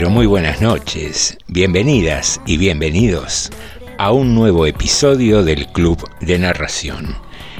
Pero 0.00 0.08
muy 0.08 0.24
buenas 0.24 0.62
noches. 0.62 1.36
Bienvenidas 1.46 2.40
y 2.46 2.56
bienvenidos 2.56 3.50
a 3.98 4.12
un 4.12 4.34
nuevo 4.34 4.64
episodio 4.64 5.44
del 5.44 5.66
Club 5.66 6.08
de 6.20 6.38
Narración. 6.38 7.14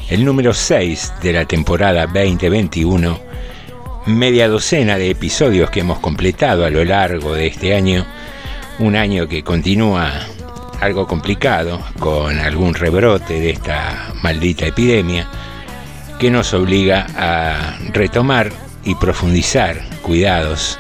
El 0.09 0.25
número 0.25 0.55
6 0.55 1.13
de 1.23 1.35
la 1.35 1.45
temporada 1.45 2.07
2021. 2.07 3.21
Media 4.07 4.49
docena 4.49 4.97
de 4.97 5.11
episodios 5.11 5.69
que 5.69 5.81
hemos 5.81 5.99
completado 5.99 6.65
a 6.65 6.71
lo 6.71 6.83
largo 6.83 7.35
de 7.35 7.49
este 7.49 7.75
año. 7.75 8.07
Un 8.79 8.97
año 8.97 9.29
que 9.29 9.43
continúa 9.43 10.11
algo 10.81 11.07
complicado, 11.07 11.79
con 11.99 12.39
algún 12.39 12.73
rebrote 12.73 13.39
de 13.39 13.51
esta 13.51 14.15
maldita 14.23 14.65
epidemia, 14.65 15.29
que 16.19 16.31
nos 16.31 16.55
obliga 16.55 17.07
a 17.19 17.77
retomar 17.93 18.51
y 18.83 18.95
profundizar 18.95 19.79
cuidados 20.01 20.79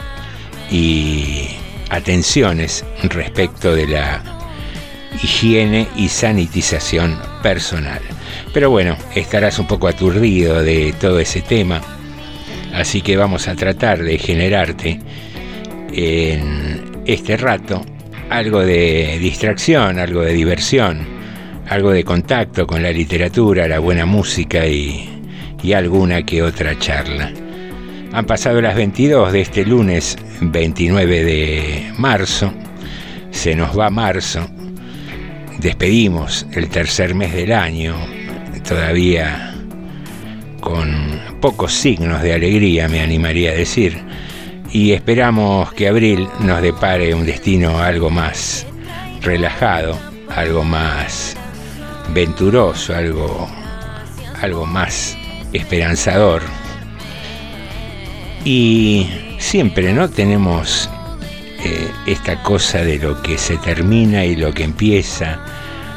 y 0.70 1.48
atenciones 1.90 2.84
respecto 3.02 3.74
de 3.74 3.86
la 3.86 4.22
higiene 5.22 5.88
y 5.96 6.08
sanitización 6.08 7.18
personal. 7.42 8.00
Pero 8.52 8.70
bueno, 8.70 8.96
estarás 9.14 9.58
un 9.58 9.66
poco 9.66 9.88
aturdido 9.88 10.62
de 10.62 10.94
todo 11.00 11.18
ese 11.18 11.42
tema, 11.42 11.80
así 12.74 13.02
que 13.02 13.16
vamos 13.16 13.48
a 13.48 13.54
tratar 13.54 14.02
de 14.02 14.18
generarte 14.18 15.00
en 15.92 17.02
este 17.06 17.36
rato 17.36 17.84
algo 18.28 18.60
de 18.60 19.18
distracción, 19.20 19.98
algo 19.98 20.22
de 20.22 20.32
diversión, 20.32 21.04
algo 21.68 21.90
de 21.90 22.04
contacto 22.04 22.66
con 22.66 22.82
la 22.82 22.92
literatura, 22.92 23.66
la 23.66 23.80
buena 23.80 24.06
música 24.06 24.66
y, 24.66 25.08
y 25.62 25.72
alguna 25.72 26.22
que 26.22 26.42
otra 26.42 26.78
charla. 26.78 27.32
Han 28.12 28.26
pasado 28.26 28.60
las 28.60 28.74
22 28.74 29.32
de 29.32 29.40
este 29.40 29.64
lunes 29.64 30.18
29 30.40 31.24
de 31.24 31.92
marzo. 31.96 32.52
Se 33.30 33.54
nos 33.54 33.78
va 33.78 33.88
marzo. 33.88 34.48
Despedimos 35.58 36.44
el 36.52 36.68
tercer 36.68 37.14
mes 37.14 37.32
del 37.32 37.52
año. 37.52 37.94
Todavía 38.66 39.54
con 40.60 41.20
pocos 41.40 41.72
signos 41.72 42.22
de 42.22 42.34
alegría, 42.34 42.88
me 42.88 43.00
animaría 43.00 43.52
a 43.52 43.54
decir. 43.54 43.96
Y 44.72 44.90
esperamos 44.90 45.72
que 45.74 45.86
abril 45.86 46.26
nos 46.40 46.62
depare 46.62 47.14
un 47.14 47.24
destino 47.24 47.78
algo 47.78 48.10
más 48.10 48.66
relajado, 49.22 49.96
algo 50.34 50.64
más 50.64 51.36
venturoso, 52.12 52.92
algo, 52.94 53.48
algo 54.42 54.66
más 54.66 55.16
esperanzador. 55.52 56.42
Y 58.44 59.06
siempre, 59.38 59.92
¿no? 59.92 60.08
Tenemos 60.08 60.88
eh, 61.62 61.90
esta 62.06 62.42
cosa 62.42 62.78
de 62.78 62.98
lo 62.98 63.20
que 63.20 63.36
se 63.36 63.58
termina 63.58 64.24
y 64.24 64.34
lo 64.34 64.52
que 64.52 64.64
empieza, 64.64 65.40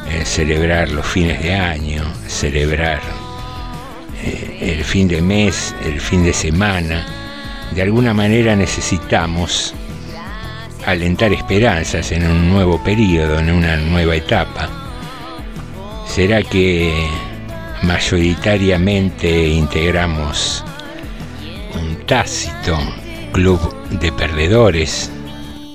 eh, 0.10 0.26
celebrar 0.26 0.90
los 0.90 1.06
fines 1.06 1.42
de 1.42 1.54
año, 1.54 2.04
celebrar 2.28 3.00
eh, 4.22 4.76
el 4.78 4.84
fin 4.84 5.08
de 5.08 5.22
mes, 5.22 5.74
el 5.86 6.02
fin 6.02 6.24
de 6.24 6.34
semana. 6.34 7.06
De 7.74 7.82
alguna 7.82 8.14
manera 8.14 8.58
necesitamos 8.58 9.74
alentar 10.86 11.32
esperanzas 11.32 12.12
en 12.12 12.30
un 12.30 12.50
nuevo 12.50 12.84
periodo, 12.84 13.40
en 13.40 13.50
una 13.52 13.78
nueva 13.78 14.18
etapa. 14.18 14.70
¿Será 16.06 16.44
que 16.44 17.08
mayoritariamente 17.84 19.48
integramos 19.48 20.64
tácito 22.06 22.78
club 23.32 23.60
de 23.90 24.12
perdedores 24.12 25.10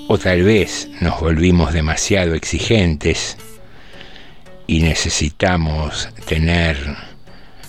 o 0.08 0.18
tal 0.18 0.42
vez 0.42 0.88
nos 1.00 1.18
volvimos 1.20 1.72
demasiado 1.72 2.34
exigentes 2.34 3.38
y 4.66 4.80
necesitamos 4.80 6.10
tener 6.26 6.76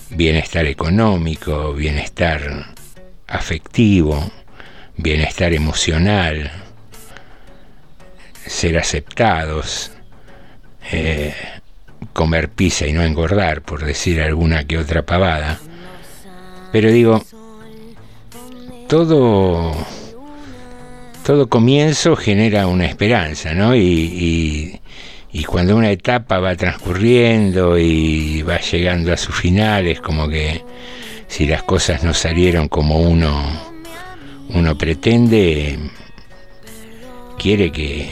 bienestar 0.10 0.66
económico, 0.66 1.74
bienestar 1.74 2.76
afectivo, 3.28 4.30
bienestar 4.98 5.54
emocional, 5.54 6.52
ser 8.46 8.78
aceptados, 8.78 9.92
eh, 10.92 11.34
comer 12.12 12.50
pizza 12.50 12.86
y 12.86 12.92
no 12.92 13.04
engordar, 13.04 13.62
por 13.62 13.86
decir 13.86 14.22
alguna 14.22 14.66
que 14.66 14.78
otra 14.78 15.06
pavada. 15.06 15.60
Pero 16.72 16.92
digo, 16.92 17.24
todo, 18.90 19.72
todo 21.24 21.48
comienzo 21.48 22.16
genera 22.16 22.66
una 22.66 22.88
esperanza, 22.88 23.54
¿no? 23.54 23.76
Y, 23.76 24.82
cuando 25.48 25.76
una 25.76 25.92
etapa 25.92 26.40
va 26.40 26.56
transcurriendo 26.56 27.78
y 27.78 28.42
va 28.42 28.60
llegando 28.60 29.14
a 29.14 29.18
su 29.18 29.32
final, 29.32 29.88
es 29.88 30.02
como 30.02 30.28
que 30.28 30.64
si 31.28 31.46
las 31.46 31.64
cosas 31.64 32.04
no 32.04 32.14
salieron 32.14 32.68
como 32.68 33.00
uno, 33.00 33.44
uno 34.50 34.78
pretende, 34.78 35.78
quiere 37.38 37.72
que, 37.72 38.10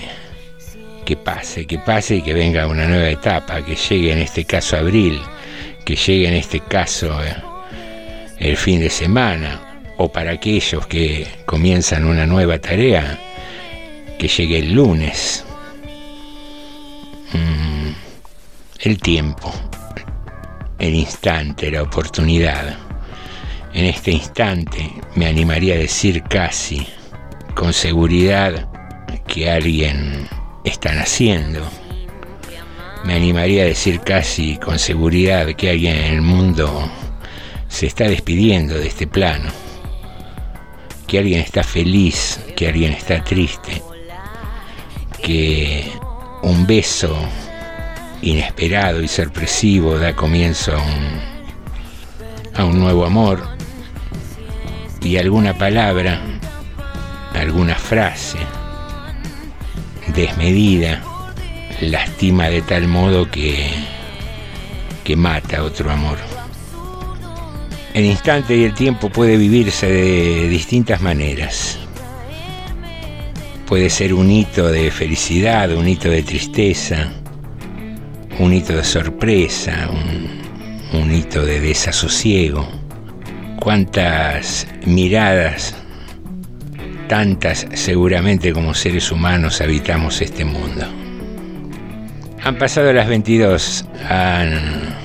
que 1.06 1.15
pase, 1.15 1.65
que 1.65 1.79
pase 1.79 2.18
y 2.18 2.21
que 2.21 2.33
venga 2.33 2.68
una 2.68 2.88
nueva 2.88 3.09
etapa, 3.09 3.63
que 3.63 3.75
llegue 3.75 4.12
en 4.12 4.19
este 4.19 4.45
caso 4.45 4.77
abril, 4.77 5.19
que 5.85 5.95
llegue 5.95 6.27
en 6.27 6.35
este 6.35 6.59
caso 6.59 7.24
eh, 7.24 7.35
el 8.39 8.57
fin 8.57 8.79
de 8.79 8.89
semana, 8.89 9.66
o 9.97 10.11
para 10.11 10.31
aquellos 10.31 10.85
que 10.88 11.27
comienzan 11.45 12.05
una 12.05 12.25
nueva 12.25 12.59
tarea, 12.59 13.19
que 14.17 14.27
llegue 14.27 14.59
el 14.59 14.73
lunes. 14.73 15.44
Mm, 17.33 17.89
el 18.81 18.97
tiempo, 18.99 19.51
el 20.77 20.95
instante, 20.95 21.71
la 21.71 21.81
oportunidad. 21.81 22.77
En 23.73 23.85
este 23.85 24.11
instante 24.11 24.91
me 25.15 25.25
animaría 25.25 25.75
a 25.75 25.79
decir 25.79 26.23
casi, 26.23 26.88
con 27.55 27.73
seguridad, 27.73 28.67
que 29.27 29.50
alguien 29.50 30.27
está 30.63 30.93
naciendo. 30.93 31.67
Me 33.03 33.15
animaría 33.15 33.63
a 33.63 33.67
decir 33.67 34.00
casi 34.01 34.57
con 34.57 34.79
seguridad 34.79 35.47
que 35.55 35.71
alguien 35.71 35.95
en 35.95 36.13
el 36.13 36.21
mundo 36.21 36.89
se 37.67 37.88
está 37.88 38.05
despidiendo 38.05 38.75
de 38.75 38.88
este 38.88 39.07
plano 39.07 39.66
que 41.07 41.19
alguien 41.19 41.39
está 41.39 41.63
feliz, 41.63 42.39
que 42.56 42.68
alguien 42.68 42.92
está 42.92 43.24
triste, 43.24 43.81
que 45.24 45.89
un 46.44 46.68
beso 46.68 47.18
inesperado 48.21 49.01
y 49.01 49.07
sorpresivo 49.07 49.98
da 49.98 50.15
comienzo 50.15 50.74
a 52.56 52.65
un, 52.65 52.80
nuevo 52.80 53.06
amor 53.06 53.48
y 55.01 55.18
alguna 55.18 55.57
palabra, 55.57 56.19
alguna 57.33 57.75
frase 57.75 58.39
desmedida 60.13 61.01
lastima 61.81 62.50
de 62.50 62.62
tal 62.63 62.88
modo 62.88 63.30
que, 63.30 63.69
que 65.03 65.15
mata 65.15 65.63
otro 65.63 65.92
amor. 65.92 66.37
El 67.97 68.05
instante 68.05 68.55
y 68.55 68.63
el 68.63 68.75
tiempo 68.75 69.09
puede 69.09 69.38
vivirse 69.38 69.88
de 69.88 70.47
distintas 70.49 71.01
maneras. 71.01 71.79
Puede 73.65 73.89
ser 73.89 74.13
un 74.13 74.29
hito 74.29 74.67
de 74.67 74.91
felicidad, 74.91 75.73
un 75.75 75.88
hito 75.88 76.07
de 76.07 76.21
tristeza, 76.21 77.11
un 78.38 78.53
hito 78.53 78.75
de 78.75 78.83
sorpresa, 78.83 79.89
un, 80.94 81.11
hito 81.11 81.44
de 81.44 81.59
desasosiego. 81.59 82.69
Cuántas 83.59 84.67
miradas, 84.85 85.73
tantas 87.07 87.65
seguramente 87.73 88.53
como 88.53 88.75
seres 88.75 89.11
humanos 89.11 89.59
habitamos 89.59 90.21
este 90.21 90.45
mundo. 90.45 90.85
Han 92.43 92.59
pasado 92.59 92.93
las 92.93 93.07
22, 93.07 93.85
han 94.07 94.95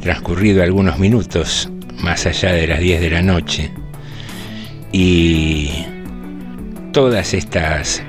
transcurrido 0.00 0.62
algunos 0.62 1.00
minutos 1.00 1.68
más 2.00 2.26
allá 2.26 2.52
de 2.52 2.66
las 2.66 2.80
10 2.80 3.00
de 3.00 3.10
la 3.10 3.22
noche 3.22 3.70
y 4.92 5.84
todas 6.92 7.34
estas 7.34 8.02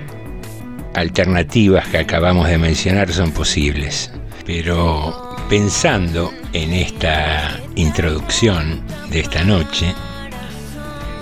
alternativas 0.94 1.88
que 1.88 1.98
acabamos 1.98 2.48
de 2.48 2.57
mencionar 2.57 3.12
son 3.12 3.31
posibles. 3.31 4.12
Pero 4.45 5.36
pensando 5.50 6.31
en 6.54 6.74
esta 6.74 7.60
introducción 7.75 8.81
de 9.10 9.19
esta 9.19 9.44
noche, 9.44 9.94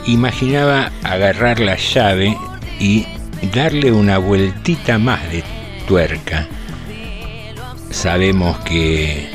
imaginaba 0.06 0.92
agarrar 1.04 1.60
la 1.60 1.76
llave 1.76 2.38
y 2.80 3.08
darle 3.54 3.92
una 3.92 4.20
vueltita 4.20 4.98
más 5.00 5.28
de 5.32 5.44
tuerca. 5.88 6.48
Sabemos 7.90 8.60
que 8.60 9.35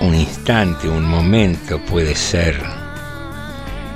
un 0.00 0.14
instante, 0.14 0.88
un 0.88 1.04
momento 1.04 1.78
puede 1.78 2.14
ser 2.14 2.60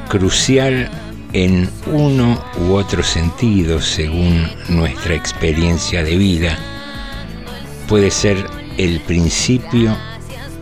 crucial 0.09 0.91
en 1.33 1.69
uno 1.87 2.43
u 2.61 2.75
otro 2.75 3.03
sentido 3.03 3.81
según 3.81 4.49
nuestra 4.69 5.15
experiencia 5.15 6.03
de 6.03 6.17
vida. 6.17 6.59
Puede 7.89 8.11
ser 8.11 8.47
el 8.77 9.01
principio 9.01 9.97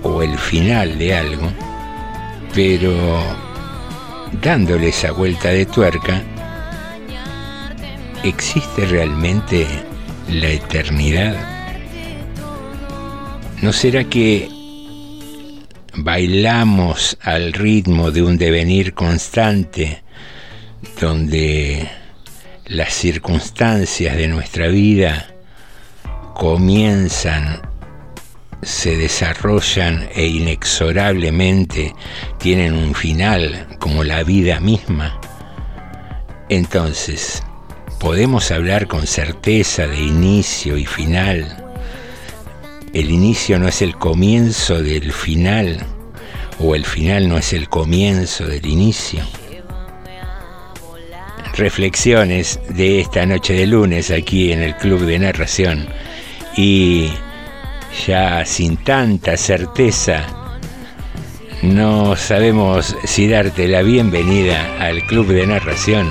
o 0.02 0.22
el 0.22 0.38
final 0.38 0.98
de 0.98 1.14
algo, 1.14 1.52
pero 2.54 2.94
dándole 4.40 4.88
esa 4.88 5.12
vuelta 5.12 5.48
de 5.48 5.66
tuerca, 5.66 6.22
¿existe 8.22 8.86
realmente 8.86 9.66
la 10.28 10.48
eternidad? 10.48 11.36
¿No 13.60 13.72
será 13.72 14.04
que 14.04 14.61
bailamos 15.94 17.18
al 17.22 17.52
ritmo 17.52 18.10
de 18.10 18.22
un 18.22 18.38
devenir 18.38 18.94
constante 18.94 20.02
donde 21.00 21.88
las 22.66 22.92
circunstancias 22.94 24.16
de 24.16 24.28
nuestra 24.28 24.68
vida 24.68 25.28
comienzan 26.34 27.60
se 28.62 28.96
desarrollan 28.96 30.08
e 30.14 30.26
inexorablemente 30.26 31.94
tienen 32.38 32.74
un 32.74 32.94
final 32.94 33.66
como 33.80 34.04
la 34.04 34.22
vida 34.22 34.60
misma, 34.60 35.20
entonces 36.48 37.42
podemos 37.98 38.50
hablar 38.52 38.86
con 38.86 39.06
certeza 39.06 39.86
de 39.86 40.00
inicio 40.00 40.76
y 40.76 40.86
final. 40.86 41.71
El 42.92 43.10
inicio 43.10 43.58
no 43.58 43.68
es 43.68 43.80
el 43.80 43.96
comienzo 43.96 44.82
del 44.82 45.12
final 45.12 45.78
o 46.58 46.74
el 46.74 46.84
final 46.84 47.26
no 47.26 47.38
es 47.38 47.54
el 47.54 47.70
comienzo 47.70 48.46
del 48.46 48.66
inicio. 48.66 49.24
Reflexiones 51.56 52.60
de 52.68 53.00
esta 53.00 53.24
noche 53.24 53.54
de 53.54 53.66
lunes 53.66 54.10
aquí 54.10 54.52
en 54.52 54.60
el 54.60 54.76
Club 54.76 55.06
de 55.06 55.18
Narración 55.18 55.88
y 56.56 57.10
ya 58.06 58.44
sin 58.44 58.76
tanta 58.76 59.38
certeza, 59.38 60.26
no 61.62 62.14
sabemos 62.16 62.94
si 63.04 63.26
darte 63.26 63.68
la 63.68 63.80
bienvenida 63.82 64.76
al 64.80 65.02
club 65.06 65.28
de 65.28 65.46
narración 65.46 66.10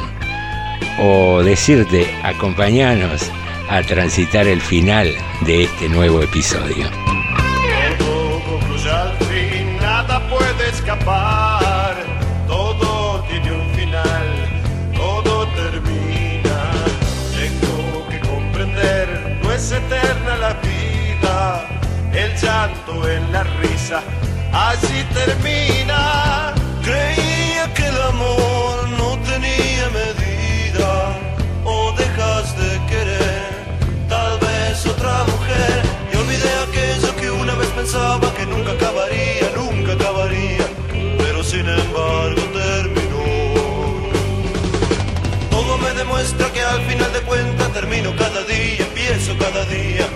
o 1.00 1.44
decirte 1.44 2.08
acompañanos 2.24 3.30
a 3.72 3.82
transitar 3.84 4.48
el 4.48 4.62
final 4.62 5.16
de 5.46 5.64
este 5.64 5.88
nuevo 5.88 6.22
episodio. 6.22 6.90
Todo 7.98 8.94
al 8.94 9.18
fin, 9.28 9.78
nada 9.78 10.20
puede 10.28 10.70
escapar, 10.70 11.96
todo 12.48 13.24
tiene 13.30 13.50
un 13.54 13.74
final, 13.74 14.28
todo 14.94 15.48
termina. 15.56 16.58
Tengo 17.34 18.10
que 18.10 18.20
comprender, 18.20 19.40
no 19.42 19.52
es 19.54 19.72
eterna 19.72 20.36
la 20.36 20.54
vida 20.56 21.68
el 22.14 22.36
llanto 22.42 23.08
en 23.08 23.32
la 23.32 23.44
risa, 23.44 24.04
así 24.52 25.06
termina. 25.14 25.81
Termino 48.02 48.16
cada 48.16 48.44
día, 48.44 48.86
empiezo 48.86 49.38
cada 49.38 49.66
día 49.66 50.08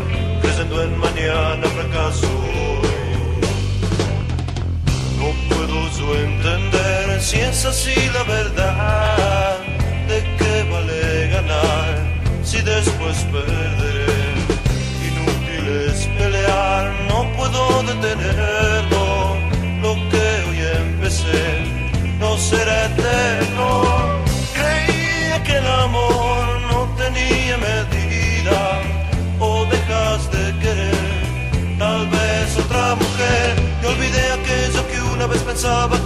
creyendo 0.41 0.83
en 0.83 0.97
mañana 0.97 1.67
fracaso. 1.67 2.27
No 5.19 5.55
puedo 5.55 5.89
yo 5.97 6.15
entender 6.15 7.21
si 7.21 7.39
es 7.39 7.65
así 7.65 7.95
la 8.13 8.23
verdad. 8.23 9.57
¿De 10.07 10.23
qué 10.37 10.69
vale 10.71 11.27
ganar 11.29 11.97
si 12.43 12.61
después 12.61 13.17
perderé? 13.31 13.94
Una 35.65 35.87
vez 35.87 36.04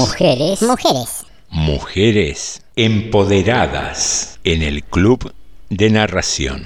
Mujeres. 0.00 0.62
Mujeres. 0.62 1.26
Mujeres. 1.50 2.62
Empoderadas 2.74 4.38
en 4.44 4.62
el 4.62 4.82
club 4.82 5.30
de 5.68 5.90
narración. 5.90 6.62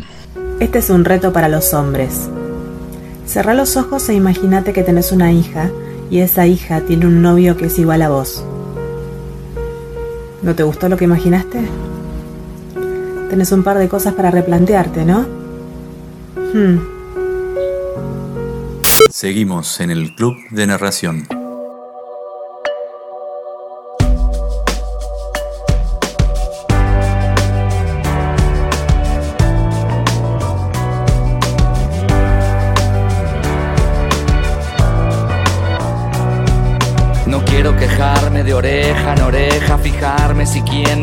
Este 0.60 0.78
es 0.78 0.88
un 0.88 1.04
reto 1.04 1.32
para 1.32 1.48
los 1.48 1.74
hombres. 1.74 2.28
Cerrá 3.26 3.54
los 3.54 3.76
ojos 3.76 4.08
e 4.08 4.14
imagínate 4.14 4.72
que 4.72 4.84
tenés 4.84 5.10
una 5.10 5.32
hija 5.32 5.72
y 6.12 6.20
esa 6.20 6.46
hija 6.46 6.82
tiene 6.82 7.06
un 7.06 7.22
novio 7.22 7.56
que 7.56 7.66
es 7.66 7.76
igual 7.76 8.02
a 8.02 8.08
vos. 8.08 8.44
¿No 10.42 10.54
te 10.54 10.62
gustó 10.62 10.88
lo 10.88 10.96
que 10.96 11.06
imaginaste? 11.06 11.58
Tenés 13.30 13.50
un 13.50 13.64
par 13.64 13.78
de 13.78 13.88
cosas 13.88 14.14
para 14.14 14.30
replantearte, 14.30 15.04
¿no? 15.04 15.26
Hmm. 16.52 16.78
Seguimos 19.10 19.80
en 19.80 19.90
el 19.90 20.14
club 20.14 20.36
de 20.52 20.68
narración. 20.68 21.26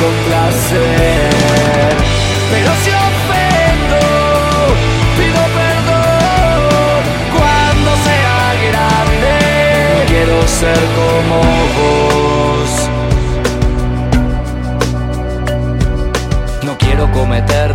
complacer. 0.00 1.30
Pero 2.50 2.70
si 2.82 2.90
ofendo, 3.08 4.02
pido 5.16 5.42
perdón 5.60 7.00
cuando 7.36 7.90
sea 8.06 8.40
grande. 8.68 9.34
Quiero 10.08 10.36
ser 10.48 10.80
como 10.98 11.36
vos. 11.78 12.70
No 16.62 16.72
quiero 16.78 17.10
cometer 17.12 17.74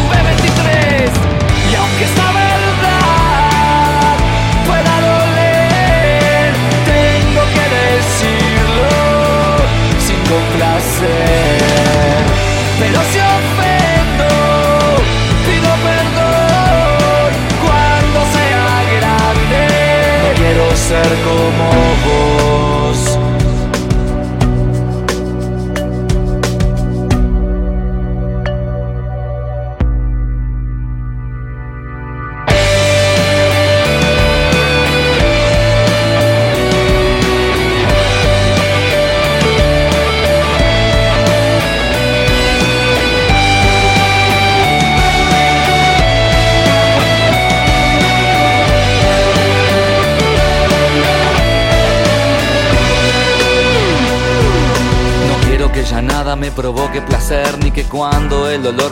tuve 0.01 0.23
23. 0.23 1.11
Y 1.11 1.15
aunque 1.15 1.30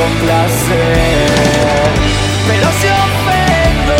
sin 0.00 0.06
complacer. 0.06 1.30
Pero 2.48 2.68
si 2.80 2.86
ofendo, 2.88 3.96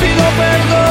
pido 0.00 0.24
perdón 0.36 0.85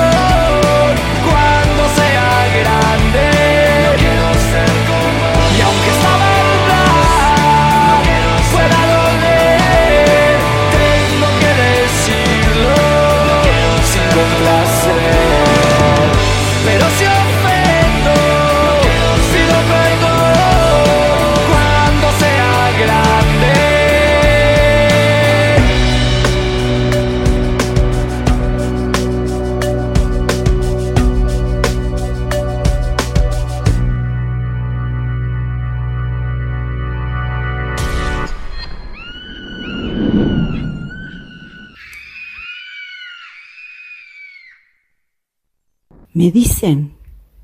Me 46.25 46.31
dicen 46.31 46.93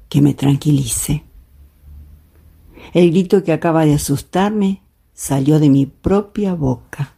que 0.09 0.23
me 0.23 0.33
tranquilice. 0.33 1.23
El 2.95 3.11
grito 3.11 3.43
que 3.43 3.53
acaba 3.53 3.85
de 3.85 3.93
asustarme 3.93 4.81
salió 5.13 5.59
de 5.59 5.69
mi 5.69 5.85
propia 5.85 6.55
boca. 6.55 7.13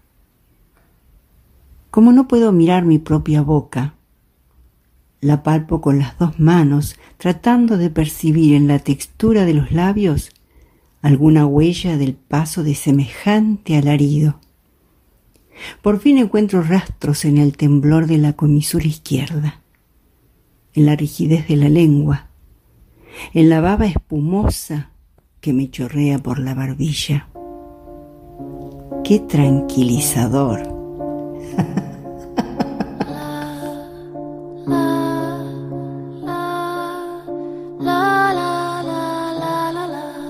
Como 1.90 2.12
no 2.12 2.28
puedo 2.28 2.52
mirar 2.52 2.84
mi 2.84 3.00
propia 3.00 3.44
boca, 3.44 3.96
la 5.22 5.42
palpo 5.42 5.80
con 5.80 6.00
las 6.00 6.18
dos 6.20 6.38
manos, 6.38 6.98
tratando 7.16 7.78
de 7.78 7.90
percibir 7.90 8.56
en 8.56 8.68
la 8.68 8.80
textura 8.80 9.46
de 9.46 9.54
los 9.54 9.72
labios 9.72 10.32
alguna 11.02 11.46
huella 11.46 11.96
del 11.96 12.14
paso 12.14 12.64
de 12.64 12.76
semejante 12.76 13.78
alarido. 13.78 14.42
Por 15.82 16.02
fin 16.02 16.18
encuentro 16.18 16.62
rastros 16.62 17.24
en 17.24 17.38
el 17.38 17.56
temblor 17.56 18.06
de 18.08 18.18
la 18.18 18.34
comisura 18.34 18.86
izquierda, 18.86 19.63
en 20.74 20.86
la 20.86 20.96
rigidez 20.96 21.48
de 21.48 21.56
la 21.56 21.70
lengua, 21.70 22.28
en 23.34 23.50
la 23.50 23.62
baba 23.62 23.86
espumosa 23.86 24.92
que 25.40 25.54
me 25.54 25.70
chorrea 25.70 26.20
por 26.20 26.40
la 26.40 26.54
barbilla. 26.54 27.28
¡Qué 29.04 29.20
tranquilizador! 29.20 30.74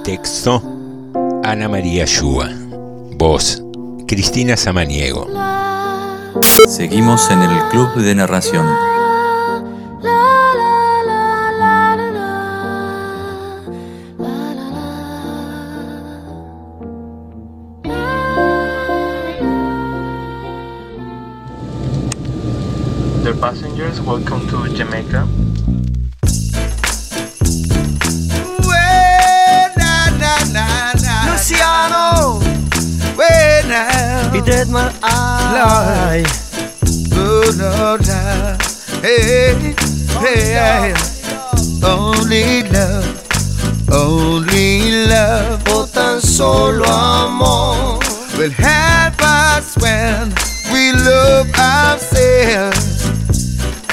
Texto 0.03 0.61
Ana 1.43 1.69
María 1.69 2.05
Shua. 2.05 2.49
Voz 3.17 3.63
Cristina 4.07 4.57
Samaniego. 4.57 5.27
Seguimos 6.67 7.29
en 7.29 7.41
el 7.41 7.69
Club 7.69 7.95
de 7.95 8.15
Narración. 8.15 8.92
Welcome 24.05 24.45
to 24.47 24.67
Jamaica. 24.75 25.27
Luciano, 31.25 32.39
when 33.15 33.71
I 33.71 34.41
did 34.45 34.69
my 34.69 34.93
eye. 35.03 36.23
Oh, 37.13 37.51
no, 37.57 37.97
no. 37.97 38.57
Hey, 39.01 39.73
hey, 40.19 40.93
only 41.83 42.63
love, 42.69 43.89
only 43.91 45.07
love. 45.07 45.61
O 45.67 45.85
tan 45.85 46.19
solo 46.21 46.85
amor 46.85 47.99
will 48.37 48.51
help 48.51 49.21
us 49.21 49.77
when 49.77 50.33
we 50.71 50.91
love 50.91 51.49
ourselves 51.55 52.72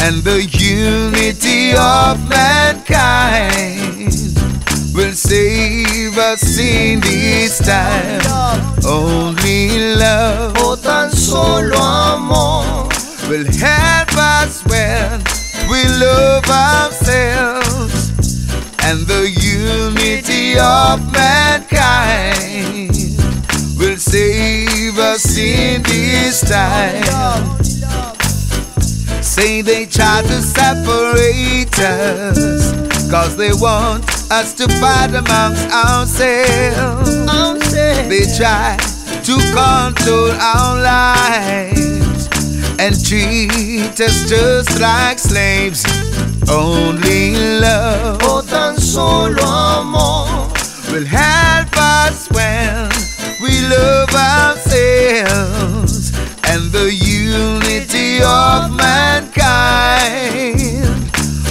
and 0.03 0.23
the 0.25 0.43
unity 0.45 1.73
of 1.77 2.29
mankind 2.29 4.13
will 4.95 5.13
save 5.13 6.17
us 6.19 6.59
in 6.59 7.01
this 7.01 7.59
time. 7.59 8.21
Only 8.85 9.95
love, 9.97 10.55
o 10.59 10.77
tan 10.77 11.11
solo 11.11 11.77
amor, 11.77 12.89
will 13.29 13.47
help 13.53 14.13
us 14.17 14.65
when 14.65 15.23
we 15.71 15.85
love 15.99 16.45
ourselves 16.49 18.11
and 18.83 19.07
the 19.07 19.31
unity 19.31 20.59
of 20.59 21.13
mankind 21.13 22.91
will 23.79 23.97
save 23.97 24.99
us 24.99 25.37
in 25.37 25.83
this 25.83 26.41
time. 26.41 27.61
Say 29.23 29.61
they 29.61 29.85
try 29.85 30.23
to 30.23 30.43
separate 30.43 31.79
us 31.79 32.73
Cause 33.11 33.37
they 33.37 33.53
want 33.53 34.05
us 34.31 34.55
to 34.55 34.67
fight 34.81 35.11
amongst 35.15 35.69
ourselves. 35.71 37.11
They 37.73 38.25
try 38.37 38.77
to 38.79 39.35
control 39.53 40.31
our 40.33 40.83
lives 40.83 42.29
And 42.79 42.95
treat 43.05 44.01
us 44.01 44.29
just 44.29 44.81
like 44.81 45.19
slaves. 45.19 45.85
Only 46.49 47.61
love 47.61 48.23
O 48.23 48.43
tan 48.43 48.79
solo 48.79 49.43
amor 49.43 50.49
Will 50.91 51.05
help 51.05 51.77
us 51.77 52.29
when 52.31 52.89
we 53.43 53.61
love 53.69 54.15
ourselves. 54.15 56.11
And 56.45 56.73
the 56.73 56.93
unity 56.93 57.60
of 58.23 58.71
mankind 58.77 59.31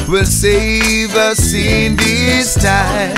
will 0.08 0.26
save 0.26 1.16
us 1.16 1.54
in 1.54 1.96
this 1.96 2.56
time. 2.56 3.16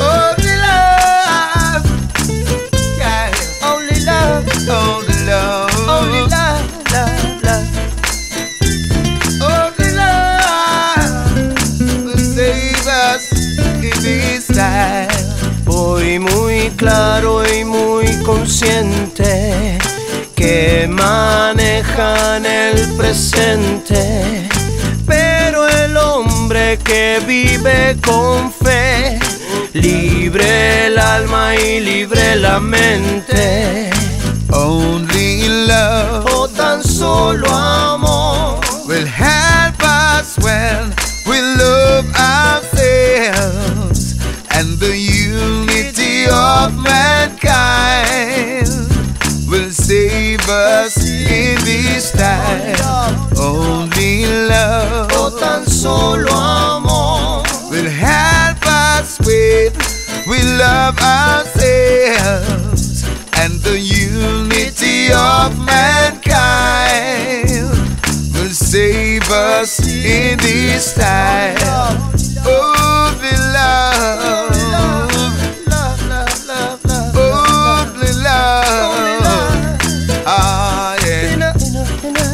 Only 0.00 0.56
love, 0.56 1.84
yeah. 2.98 3.30
only 3.62 4.00
love, 4.04 4.48
only 4.68 5.18
love, 5.26 5.88
only 5.88 6.22
love, 6.28 6.66
love, 6.92 7.42
love. 7.44 7.68
Only 9.42 9.90
love 9.94 11.34
will 12.04 12.18
save 12.18 12.86
us 12.86 13.32
in 13.84 13.94
this 14.02 14.46
time. 14.48 15.09
Claro 16.76 17.42
y 17.46 17.64
muy 17.64 18.22
consciente 18.22 19.78
que 20.34 20.88
manejan 20.88 22.46
el 22.46 22.88
presente, 22.96 24.48
pero 25.06 25.68
el 25.68 25.96
hombre 25.96 26.78
que 26.82 27.20
vive 27.26 27.96
con 28.02 28.50
fe, 28.50 29.18
libre 29.74 30.86
el 30.86 30.98
alma 30.98 31.54
y 31.56 31.80
libre 31.80 32.36
la 32.36 32.58
mente. 32.58 33.90
Only 34.52 35.66
love, 35.66 36.26
o 36.34 36.48
tan 36.48 36.82
solo 36.82 37.48
amor, 37.48 38.58
will 38.86 39.06
help 39.06 39.80
us 39.82 40.38
when 40.38 40.94
we 41.26 41.40
love 41.40 42.06
ourselves. 42.16 44.14
And 44.50 44.78
the 44.78 45.09
us 50.50 50.96
in 51.06 51.56
this 51.64 52.10
time. 52.12 52.76
Only 53.38 54.26
love, 54.48 55.10
o 55.12 55.30
tan 55.38 55.64
solo 55.66 56.32
amor, 56.32 57.42
will 57.70 57.88
help 57.90 58.66
us 58.66 59.18
with 59.20 59.76
we 60.26 60.42
love 60.58 60.98
ourselves 60.98 63.04
and 63.38 63.60
the 63.60 63.78
unity 63.78 65.12
of 65.12 65.56
mankind 65.58 67.50
will 68.34 68.50
save 68.50 69.30
us 69.30 69.78
in 69.86 70.38
this 70.38 70.94
time. 70.94 71.56
Oh, 72.44 73.12
the 73.20 73.32
love, 73.54 74.50
love, 74.72 75.12
love, 75.66 76.02
love, 76.08 76.40
love. 76.84 77.14
oh, 77.16 77.84
the 77.98 78.12
love. 78.22 78.58
Ah, 80.26 80.96
yeah. 81.06 81.52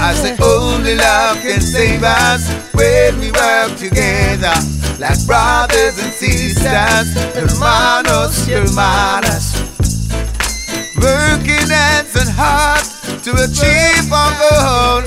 I 0.00 0.14
say 0.14 0.36
only 0.42 0.94
love 0.96 1.40
can 1.40 1.60
save 1.60 2.02
us 2.02 2.48
when 2.74 3.18
we 3.20 3.30
work 3.32 3.76
together 3.76 4.54
like 4.98 5.18
brothers 5.26 5.98
and 5.98 6.12
sisters, 6.12 7.14
hermanos 7.34 8.46
y 8.46 8.54
hermanas. 8.54 9.54
Working 10.96 11.68
hands 11.68 12.16
and 12.16 12.30
heart 12.30 12.84
to 13.24 13.30
achieve 13.32 14.10
our 14.12 14.32
goal, 14.40 15.02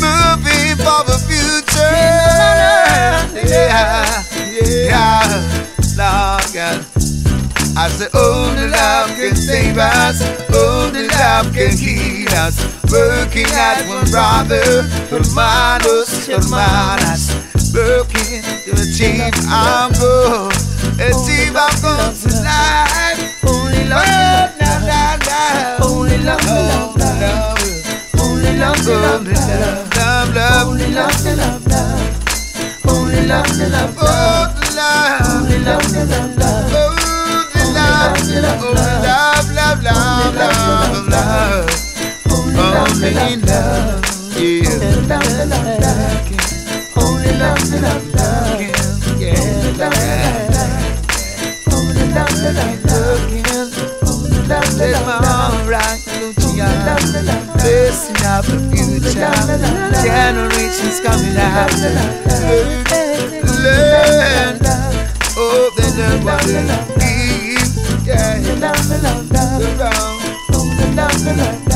moving 0.00 0.76
for 0.76 1.02
the 1.04 1.18
future. 1.26 1.78
Yeah, 3.46 4.22
yeah, 4.62 5.28
God. 6.54 6.97
I 7.78 7.86
said, 7.88 8.10
oh, 8.12 8.50
only 8.50 8.66
love 8.66 9.06
can 9.14 9.36
save 9.36 9.78
us, 9.78 10.18
oh, 10.50 10.88
only 10.90 11.06
love 11.06 11.54
can 11.54 11.70
heal 11.78 12.26
us. 12.34 12.58
Working 12.90 13.46
at 13.54 13.86
one 13.86 14.02
brother, 14.10 14.82
hermanos, 15.06 16.26
hermanas. 16.26 17.30
Working 17.70 18.42
to 18.66 18.74
achieve 18.82 19.30
our 19.46 19.94
goal, 19.94 20.50
achieve 20.98 21.54
our 21.54 21.70
goals 21.78 22.26
tonight. 22.26 23.14
Only 23.46 23.86
love, 23.86 24.58
love, 24.58 24.82
love, 24.82 25.22
love. 25.22 25.78
Only 25.86 26.18
love, 26.18 26.42
love, 26.50 26.98
love. 26.98 27.62
Only 28.18 28.58
love, 28.58 28.86
love, 28.88 29.22
love, 29.22 29.54
oh, 29.94 30.34
love. 30.34 30.66
Only 30.66 30.90
love, 30.98 31.24
love, 31.24 31.66
love. 31.70 32.02
Only 32.90 33.22
love, 33.22 33.54
love, 33.54 33.96
love. 34.02 34.66
Only 35.30 35.58
love, 35.62 35.92
love, 35.94 36.38
love 36.38 36.87
love, 38.26 38.62
love, 38.62 39.82
love, 39.82 39.82
love, 39.84 40.34
love, 40.34 41.08
love. 41.08 41.70
Only 42.30 43.36
love, 43.36 44.04
yeah. 44.36 44.78
Only 45.78 45.78
love, 45.78 46.26
only 46.96 47.32
love, 47.38 47.62
love, 47.72 48.02
love. 48.14 48.60
love, 49.78 50.02
only 51.72 52.04
love, 52.14 52.32
love, 52.44 52.82
love. 52.84 53.76
Only 54.08 54.40
love, 54.48 54.74
love, 54.74 54.98
love. 55.20 55.68
Lucia, 56.20 56.66
love, 56.86 57.04
love, 57.14 57.56
the 57.62 57.90
love, 58.28 58.48
love. 59.88 60.04
coming 61.02 61.34
love, 61.34 61.70
love, 61.72 61.98
love, 65.98 66.24
love, 66.24 66.98
love 66.98 67.07
yeah. 68.18 68.54
Love, 68.60 68.90
love, 69.02 69.30
love, 69.32 69.78
love. 69.78 70.18
Love, 70.50 70.96
love, 70.96 71.26
love, 71.26 71.36
love. 71.36 71.67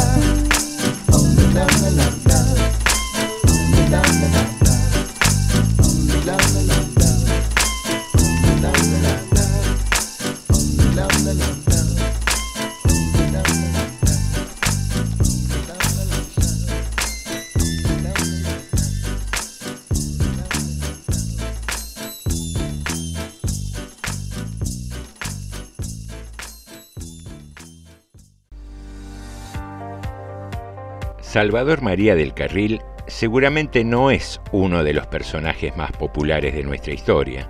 Salvador 31.33 31.81
María 31.81 32.15
del 32.15 32.35
Carril 32.35 32.83
seguramente 33.07 33.85
no 33.85 34.11
es 34.11 34.39
uno 34.53 34.85
de 34.85 34.93
los 34.93 35.07
personajes 35.07 35.75
más 35.79 35.91
populares 35.93 36.55
de 36.55 36.63
nuestra 36.63 36.93
historia, 36.93 37.49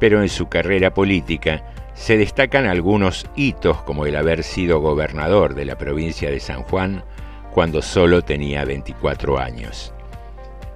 pero 0.00 0.22
en 0.22 0.28
su 0.28 0.48
carrera 0.48 0.92
política 0.92 1.64
se 1.94 2.16
destacan 2.16 2.66
algunos 2.66 3.24
hitos 3.36 3.80
como 3.82 4.06
el 4.06 4.16
haber 4.16 4.42
sido 4.42 4.80
gobernador 4.80 5.54
de 5.54 5.64
la 5.64 5.78
provincia 5.78 6.32
de 6.32 6.40
San 6.40 6.64
Juan 6.64 7.04
cuando 7.52 7.80
solo 7.80 8.22
tenía 8.22 8.64
24 8.64 9.38
años. 9.38 9.94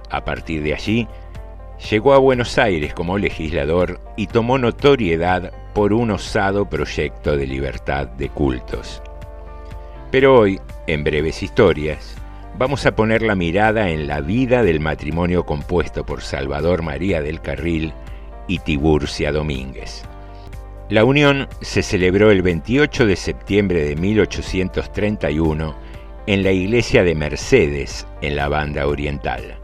A 0.09 0.23
partir 0.23 0.63
de 0.63 0.73
allí, 0.73 1.05
llegó 1.91 2.13
a 2.13 2.17
Buenos 2.17 2.57
Aires 2.57 2.93
como 2.93 3.17
legislador 3.17 3.99
y 4.15 4.27
tomó 4.27 4.57
notoriedad 4.57 5.51
por 5.73 5.91
un 5.91 6.11
osado 6.11 6.69
proyecto 6.69 7.35
de 7.35 7.45
libertad 7.45 8.07
de 8.07 8.29
cultos. 8.29 9.01
Pero 10.11 10.39
hoy, 10.39 10.61
en 10.87 11.03
breves 11.03 11.43
historias, 11.43 12.15
vamos 12.57 12.85
a 12.87 12.95
poner 12.95 13.21
la 13.21 13.35
mirada 13.35 13.89
en 13.89 14.07
la 14.07 14.21
vida 14.21 14.63
del 14.63 14.79
matrimonio 14.79 15.45
compuesto 15.45 16.05
por 16.05 16.21
Salvador 16.21 16.81
María 16.81 17.21
del 17.21 17.39
Carril 17.39 17.93
y 18.47 18.59
Tiburcia 18.59 19.31
Domínguez. 19.31 20.03
La 20.89 21.03
unión 21.03 21.47
se 21.61 21.83
celebró 21.83 22.31
el 22.31 22.41
28 22.41 23.05
de 23.05 23.15
septiembre 23.15 23.83
de 23.83 23.95
1831 23.95 25.75
en 26.25 26.43
la 26.43 26.51
iglesia 26.51 27.03
de 27.03 27.13
Mercedes, 27.13 28.07
en 28.21 28.35
la 28.35 28.47
Banda 28.47 28.87
Oriental. 28.87 29.59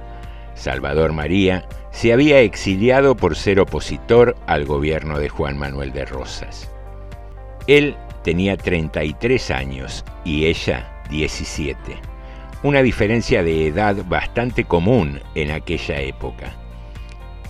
Salvador 0.53 1.13
María 1.13 1.67
se 1.91 2.13
había 2.13 2.39
exiliado 2.41 3.15
por 3.15 3.35
ser 3.35 3.59
opositor 3.59 4.35
al 4.45 4.65
gobierno 4.65 5.17
de 5.17 5.29
Juan 5.29 5.57
Manuel 5.57 5.93
de 5.93 6.05
Rosas. 6.05 6.69
Él 7.67 7.95
tenía 8.23 8.55
33 8.55 9.51
años 9.51 10.05
y 10.23 10.45
ella 10.45 11.01
17 11.09 12.12
una 12.63 12.81
diferencia 12.81 13.43
de 13.43 13.67
edad 13.67 14.05
bastante 14.07 14.63
común 14.63 15.19
en 15.35 15.51
aquella 15.51 15.99
época. 15.99 16.55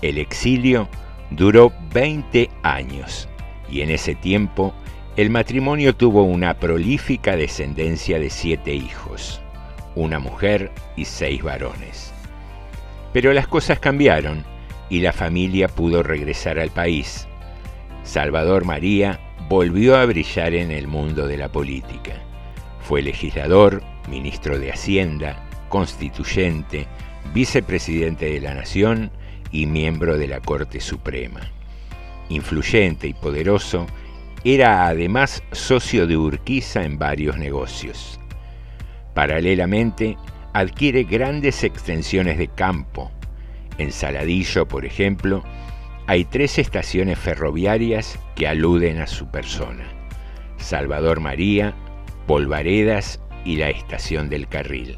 El 0.01 0.17
exilio 0.17 0.89
duró 1.29 1.71
20 1.93 2.49
años 2.63 3.29
y 3.69 3.81
en 3.81 3.91
ese 3.91 4.15
tiempo 4.15 4.73
el 5.15 5.29
matrimonio 5.29 5.95
tuvo 5.95 6.23
una 6.23 6.55
prolífica 6.55 7.35
descendencia 7.35 8.17
de 8.17 8.31
siete 8.31 8.73
hijos, 8.73 9.39
una 9.95 10.17
mujer 10.17 10.71
y 10.95 11.05
seis 11.05 11.43
varones. 11.43 12.11
Pero 13.13 13.31
las 13.33 13.47
cosas 13.47 13.77
cambiaron 13.77 14.43
y 14.89 15.01
la 15.01 15.13
familia 15.13 15.67
pudo 15.67 16.01
regresar 16.01 16.57
al 16.57 16.71
país. 16.71 17.27
Salvador 18.03 18.65
María 18.65 19.19
volvió 19.47 19.95
a 19.95 20.05
brillar 20.05 20.55
en 20.55 20.71
el 20.71 20.87
mundo 20.87 21.27
de 21.27 21.37
la 21.37 21.49
política. 21.49 22.13
Fue 22.83 23.01
legislador, 23.01 23.81
ministro 24.09 24.59
de 24.59 24.71
Hacienda, 24.71 25.47
constituyente, 25.69 26.85
vicepresidente 27.33 28.25
de 28.25 28.41
la 28.41 28.53
Nación 28.53 29.09
y 29.51 29.65
miembro 29.65 30.17
de 30.17 30.27
la 30.27 30.41
Corte 30.41 30.81
Suprema. 30.81 31.39
Influyente 32.27 33.07
y 33.07 33.13
poderoso, 33.13 33.87
era 34.43 34.87
además 34.87 35.43
socio 35.53 36.05
de 36.07 36.17
Urquiza 36.17 36.83
en 36.83 36.99
varios 36.99 37.37
negocios. 37.37 38.19
Paralelamente, 39.13 40.17
adquiere 40.51 41.03
grandes 41.03 41.63
extensiones 41.63 42.37
de 42.37 42.49
campo. 42.49 43.11
En 43.77 43.93
Saladillo, 43.93 44.67
por 44.67 44.83
ejemplo, 44.83 45.43
hay 46.05 46.25
tres 46.25 46.59
estaciones 46.59 47.17
ferroviarias 47.17 48.19
que 48.35 48.45
aluden 48.45 48.99
a 48.99 49.07
su 49.07 49.31
persona. 49.31 49.85
Salvador 50.57 51.21
María, 51.21 51.73
Polvaredas 52.27 53.19
y 53.45 53.57
la 53.57 53.69
estación 53.69 54.29
del 54.29 54.47
carril. 54.47 54.97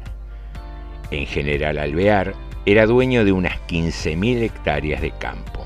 En 1.10 1.26
General 1.26 1.78
Alvear 1.78 2.34
era 2.66 2.86
dueño 2.86 3.24
de 3.24 3.32
unas 3.32 3.54
15.000 3.68 4.42
hectáreas 4.42 5.00
de 5.00 5.10
campo. 5.12 5.64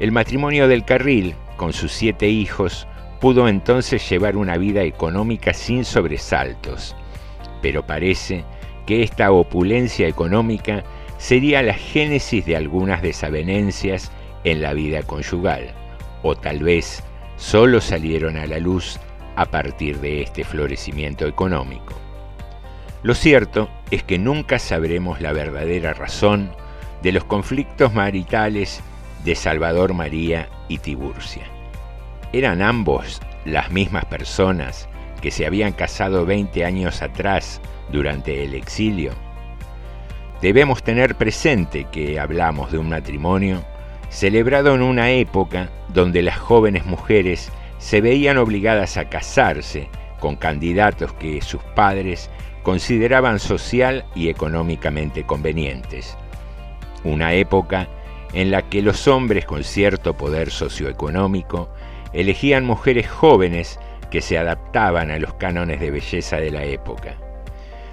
El 0.00 0.12
matrimonio 0.12 0.68
del 0.68 0.84
carril, 0.84 1.34
con 1.56 1.72
sus 1.72 1.92
siete 1.92 2.28
hijos, 2.28 2.86
pudo 3.20 3.48
entonces 3.48 4.08
llevar 4.08 4.36
una 4.36 4.56
vida 4.56 4.82
económica 4.82 5.52
sin 5.52 5.84
sobresaltos, 5.84 6.94
pero 7.62 7.84
parece 7.84 8.44
que 8.86 9.02
esta 9.02 9.32
opulencia 9.32 10.06
económica 10.06 10.84
sería 11.18 11.62
la 11.62 11.74
génesis 11.74 12.46
de 12.46 12.56
algunas 12.56 13.02
desavenencias 13.02 14.12
en 14.44 14.62
la 14.62 14.72
vida 14.72 15.02
conyugal, 15.02 15.74
o 16.22 16.36
tal 16.36 16.60
vez 16.60 17.02
solo 17.36 17.80
salieron 17.80 18.36
a 18.36 18.46
la 18.46 18.58
luz 18.58 19.00
a 19.38 19.46
partir 19.46 20.00
de 20.00 20.20
este 20.20 20.42
florecimiento 20.42 21.24
económico. 21.24 21.94
Lo 23.04 23.14
cierto 23.14 23.70
es 23.92 24.02
que 24.02 24.18
nunca 24.18 24.58
sabremos 24.58 25.20
la 25.20 25.32
verdadera 25.32 25.94
razón 25.94 26.50
de 27.02 27.12
los 27.12 27.22
conflictos 27.22 27.94
maritales 27.94 28.82
de 29.24 29.36
Salvador 29.36 29.94
María 29.94 30.48
y 30.66 30.78
Tiburcia. 30.78 31.44
¿Eran 32.32 32.62
ambos 32.62 33.22
las 33.44 33.70
mismas 33.70 34.06
personas 34.06 34.88
que 35.22 35.30
se 35.30 35.46
habían 35.46 35.72
casado 35.72 36.26
20 36.26 36.64
años 36.64 37.00
atrás 37.00 37.60
durante 37.92 38.42
el 38.42 38.54
exilio? 38.54 39.12
Debemos 40.42 40.82
tener 40.82 41.14
presente 41.14 41.86
que 41.92 42.18
hablamos 42.18 42.72
de 42.72 42.78
un 42.78 42.88
matrimonio 42.88 43.64
celebrado 44.10 44.74
en 44.74 44.82
una 44.82 45.12
época 45.12 45.68
donde 45.94 46.22
las 46.22 46.38
jóvenes 46.38 46.86
mujeres 46.86 47.52
se 47.78 48.00
veían 48.00 48.38
obligadas 48.38 48.96
a 48.96 49.08
casarse 49.08 49.88
con 50.20 50.36
candidatos 50.36 51.12
que 51.14 51.40
sus 51.40 51.62
padres 51.74 52.30
consideraban 52.62 53.38
social 53.38 54.04
y 54.14 54.28
económicamente 54.28 55.24
convenientes. 55.24 56.16
Una 57.04 57.32
época 57.32 57.88
en 58.32 58.50
la 58.50 58.62
que 58.68 58.82
los 58.82 59.08
hombres 59.08 59.46
con 59.46 59.64
cierto 59.64 60.16
poder 60.16 60.50
socioeconómico 60.50 61.70
elegían 62.12 62.64
mujeres 62.64 63.08
jóvenes 63.08 63.78
que 64.10 64.20
se 64.20 64.38
adaptaban 64.38 65.10
a 65.10 65.18
los 65.18 65.34
cánones 65.34 65.80
de 65.80 65.90
belleza 65.90 66.36
de 66.36 66.50
la 66.50 66.64
época. 66.64 67.14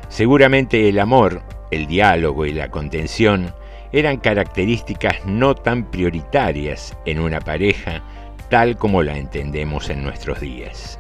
Seguramente 0.09 0.89
el 0.89 0.99
amor, 0.99 1.41
el 1.71 1.87
diálogo 1.87 2.45
y 2.45 2.53
la 2.53 2.69
contención 2.69 3.53
eran 3.91 4.17
características 4.17 5.25
no 5.25 5.55
tan 5.55 5.89
prioritarias 5.89 6.97
en 7.05 7.19
una 7.19 7.39
pareja 7.39 8.03
tal 8.49 8.77
como 8.77 9.03
la 9.03 9.17
entendemos 9.17 9.89
en 9.89 10.03
nuestros 10.03 10.39
días. 10.39 10.99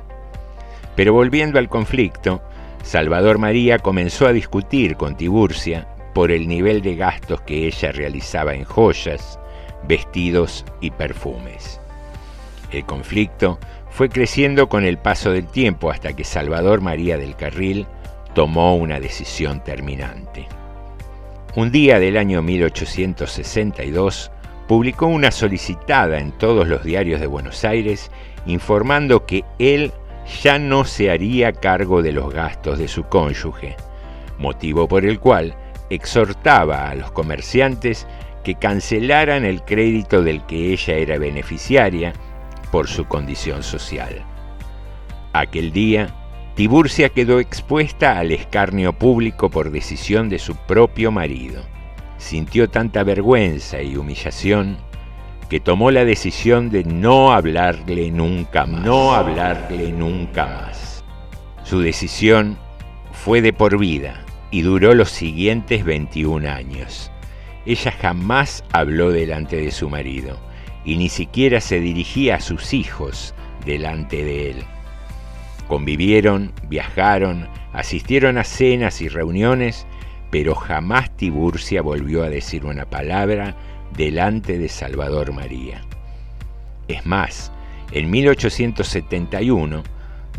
Pero 0.95 1.13
volviendo 1.13 1.59
al 1.59 1.69
conflicto, 1.69 2.41
Salvador 2.83 3.37
María 3.37 3.79
comenzó 3.79 4.27
a 4.27 4.33
discutir 4.33 4.95
con 4.95 5.17
Tiburcia 5.17 5.87
por 6.13 6.31
el 6.31 6.47
nivel 6.47 6.81
de 6.81 6.95
gastos 6.95 7.41
que 7.41 7.67
ella 7.67 7.91
realizaba 7.91 8.53
en 8.53 8.63
joyas, 8.63 9.39
vestidos 9.87 10.65
y 10.79 10.91
perfumes. 10.91 11.81
El 12.71 12.85
conflicto 12.85 13.59
fue 13.89 14.09
creciendo 14.09 14.69
con 14.69 14.85
el 14.85 14.97
paso 14.97 15.31
del 15.31 15.47
tiempo 15.47 15.89
hasta 15.89 16.13
que 16.13 16.23
Salvador 16.23 16.81
María 16.81 17.17
del 17.17 17.35
Carril 17.35 17.87
tomó 18.33 18.75
una 18.75 18.99
decisión 18.99 19.63
terminante. 19.63 20.47
un 21.55 21.71
día 21.71 21.99
del 21.99 22.17
año 22.17 22.41
1862, 22.41 24.31
publicó 24.67 25.07
una 25.07 25.31
solicitada 25.31 26.19
en 26.19 26.31
todos 26.31 26.67
los 26.67 26.83
diarios 26.83 27.21
de 27.21 27.27
Buenos 27.27 27.63
Aires 27.63 28.11
informando 28.45 29.25
que 29.25 29.43
él 29.59 29.91
ya 30.41 30.57
no 30.57 30.85
se 30.85 31.11
haría 31.11 31.53
cargo 31.53 32.01
de 32.01 32.11
los 32.11 32.33
gastos 32.33 32.79
de 32.79 32.87
su 32.87 33.03
cónyuge, 33.03 33.75
motivo 34.39 34.87
por 34.87 35.05
el 35.05 35.19
cual 35.19 35.55
exhortaba 35.89 36.89
a 36.89 36.95
los 36.95 37.11
comerciantes 37.11 38.07
que 38.43 38.55
cancelaran 38.55 39.45
el 39.45 39.61
crédito 39.63 40.23
del 40.23 40.45
que 40.45 40.73
ella 40.73 40.95
era 40.95 41.17
beneficiaria 41.17 42.13
por 42.71 42.87
su 42.87 43.05
condición 43.05 43.63
social. 43.63 44.23
Aquel 45.33 45.71
día, 45.71 46.09
Tiburcia 46.55 47.09
quedó 47.09 47.39
expuesta 47.39 48.17
al 48.17 48.31
escarnio 48.31 48.93
público 48.93 49.49
por 49.49 49.71
decisión 49.71 50.29
de 50.29 50.39
su 50.39 50.55
propio 50.55 51.11
marido. 51.11 51.61
Sintió 52.25 52.67
tanta 52.67 53.03
vergüenza 53.03 53.83
y 53.83 53.97
humillación 53.97 54.77
que 55.47 55.59
tomó 55.59 55.91
la 55.91 56.05
decisión 56.05 56.71
de 56.71 56.83
no 56.83 57.31
hablarle 57.31 58.09
nunca 58.09 58.65
más. 58.65 58.83
No 58.83 59.13
hablarle 59.13 59.91
nunca 59.91 60.47
más. 60.47 61.03
Su 61.63 61.81
decisión 61.81 62.57
fue 63.11 63.43
de 63.43 63.53
por 63.53 63.77
vida 63.77 64.25
y 64.49 64.63
duró 64.63 64.95
los 64.95 65.11
siguientes 65.11 65.85
21 65.85 66.49
años. 66.49 67.11
Ella 67.67 67.91
jamás 67.91 68.63
habló 68.73 69.11
delante 69.11 69.57
de 69.57 69.69
su 69.69 69.87
marido 69.87 70.35
y 70.83 70.97
ni 70.97 71.09
siquiera 71.09 71.61
se 71.61 71.79
dirigía 71.79 72.37
a 72.37 72.41
sus 72.41 72.73
hijos 72.73 73.35
delante 73.67 74.23
de 74.23 74.49
él. 74.49 74.63
Convivieron, 75.67 76.53
viajaron, 76.69 77.47
asistieron 77.71 78.39
a 78.39 78.43
cenas 78.43 78.99
y 79.01 79.09
reuniones, 79.09 79.85
pero 80.35 80.53
jamás 80.53 81.15
Tiburcia 81.15 81.81
volvió 81.81 82.21
a 82.21 82.29
decir 82.29 82.65
una 82.65 82.83
palabra 82.83 83.55
delante 83.95 84.57
de 84.57 84.67
Salvador 84.67 85.31
María. 85.31 85.79
Es 86.89 87.05
más, 87.05 87.53
en 87.93 88.11
1871, 88.11 89.81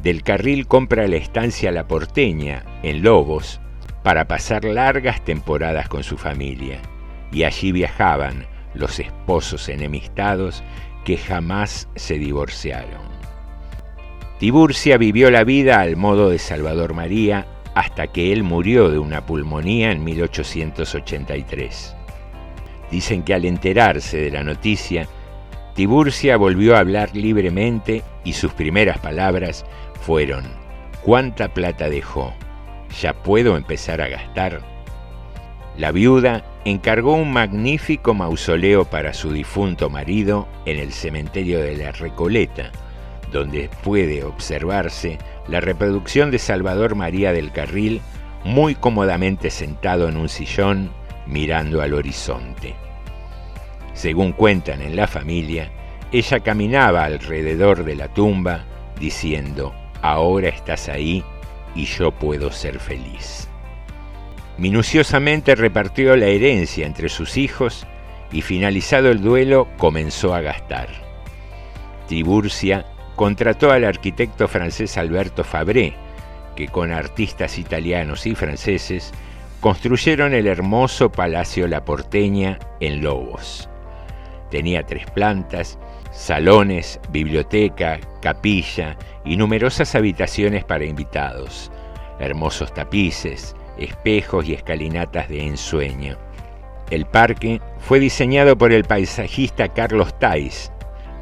Del 0.02 0.22
Carril 0.22 0.66
compra 0.66 1.08
la 1.08 1.16
estancia 1.16 1.72
La 1.72 1.88
Porteña, 1.88 2.62
en 2.82 3.02
Lobos, 3.02 3.58
para 4.02 4.28
pasar 4.28 4.66
largas 4.66 5.24
temporadas 5.24 5.88
con 5.88 6.04
su 6.04 6.18
familia, 6.18 6.82
y 7.32 7.44
allí 7.44 7.72
viajaban 7.72 8.44
los 8.74 9.00
esposos 9.00 9.66
enemistados 9.70 10.62
que 11.06 11.16
jamás 11.16 11.88
se 11.94 12.18
divorciaron. 12.18 13.00
Tiburcia 14.38 14.98
vivió 14.98 15.30
la 15.30 15.44
vida 15.44 15.80
al 15.80 15.96
modo 15.96 16.28
de 16.28 16.38
Salvador 16.38 16.92
María 16.92 17.46
hasta 17.76 18.06
que 18.06 18.32
él 18.32 18.42
murió 18.42 18.88
de 18.88 18.98
una 18.98 19.26
pulmonía 19.26 19.92
en 19.92 20.02
1883. 20.02 21.94
Dicen 22.90 23.22
que 23.22 23.34
al 23.34 23.44
enterarse 23.44 24.16
de 24.16 24.30
la 24.30 24.42
noticia, 24.42 25.06
Tiburcia 25.74 26.38
volvió 26.38 26.74
a 26.74 26.78
hablar 26.78 27.14
libremente 27.14 28.02
y 28.24 28.32
sus 28.32 28.54
primeras 28.54 28.98
palabras 28.98 29.66
fueron, 30.00 30.44
¿cuánta 31.02 31.52
plata 31.52 31.90
dejó? 31.90 32.32
¿Ya 33.02 33.12
puedo 33.12 33.58
empezar 33.58 34.00
a 34.00 34.08
gastar? 34.08 34.62
La 35.76 35.92
viuda 35.92 36.46
encargó 36.64 37.12
un 37.12 37.30
magnífico 37.30 38.14
mausoleo 38.14 38.86
para 38.86 39.12
su 39.12 39.32
difunto 39.32 39.90
marido 39.90 40.48
en 40.64 40.78
el 40.78 40.92
cementerio 40.92 41.60
de 41.60 41.76
la 41.76 41.92
Recoleta, 41.92 42.72
donde 43.32 43.70
puede 43.82 44.24
observarse 44.24 45.18
la 45.48 45.60
reproducción 45.60 46.30
de 46.30 46.38
Salvador 46.38 46.94
María 46.94 47.32
del 47.32 47.52
Carril 47.52 48.00
muy 48.44 48.74
cómodamente 48.74 49.50
sentado 49.50 50.08
en 50.08 50.16
un 50.16 50.28
sillón 50.28 50.90
mirando 51.26 51.82
al 51.82 51.94
horizonte. 51.94 52.74
Según 53.94 54.32
cuentan 54.32 54.82
en 54.82 54.94
la 54.94 55.06
familia, 55.06 55.70
ella 56.12 56.40
caminaba 56.40 57.04
alrededor 57.04 57.84
de 57.84 57.96
la 57.96 58.08
tumba 58.08 58.64
diciendo, 59.00 59.74
ahora 60.02 60.48
estás 60.48 60.88
ahí 60.88 61.24
y 61.74 61.86
yo 61.86 62.12
puedo 62.12 62.52
ser 62.52 62.78
feliz. 62.78 63.48
Minuciosamente 64.58 65.54
repartió 65.54 66.16
la 66.16 66.26
herencia 66.26 66.86
entre 66.86 67.08
sus 67.08 67.36
hijos 67.36 67.86
y 68.32 68.42
finalizado 68.42 69.10
el 69.10 69.20
duelo 69.20 69.68
comenzó 69.76 70.34
a 70.34 70.40
gastar. 70.40 70.88
Tiburcia 72.08 72.86
contrató 73.16 73.72
al 73.72 73.84
arquitecto 73.84 74.46
francés 74.46 74.96
Alberto 74.98 75.42
Fabré, 75.42 75.94
que 76.54 76.68
con 76.68 76.92
artistas 76.92 77.58
italianos 77.58 78.26
y 78.26 78.34
franceses 78.34 79.12
construyeron 79.60 80.34
el 80.34 80.46
hermoso 80.46 81.10
Palacio 81.10 81.66
La 81.66 81.84
Porteña 81.84 82.58
en 82.80 83.02
Lobos. 83.02 83.68
Tenía 84.50 84.84
tres 84.84 85.10
plantas, 85.10 85.78
salones, 86.12 87.00
biblioteca, 87.10 87.98
capilla 88.20 88.96
y 89.24 89.36
numerosas 89.36 89.94
habitaciones 89.94 90.64
para 90.64 90.84
invitados, 90.84 91.72
hermosos 92.20 92.72
tapices, 92.72 93.56
espejos 93.78 94.46
y 94.46 94.54
escalinatas 94.54 95.28
de 95.28 95.46
ensueño. 95.46 96.16
El 96.90 97.06
parque 97.06 97.60
fue 97.80 97.98
diseñado 97.98 98.56
por 98.56 98.72
el 98.72 98.84
paisajista 98.84 99.68
Carlos 99.68 100.16
Tais, 100.18 100.70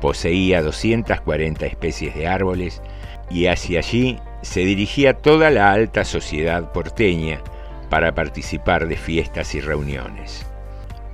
poseía 0.05 0.61
240 0.61 1.65
especies 1.65 2.15
de 2.15 2.27
árboles 2.27 2.83
y 3.31 3.47
hacia 3.47 3.79
allí 3.79 4.19
se 4.43 4.61
dirigía 4.61 5.15
toda 5.15 5.49
la 5.49 5.73
alta 5.73 6.05
sociedad 6.05 6.73
porteña 6.73 7.41
para 7.89 8.15
participar 8.15 8.87
de 8.87 8.99
fiestas 8.99 9.55
y 9.55 9.63
reuniones. 9.63 10.45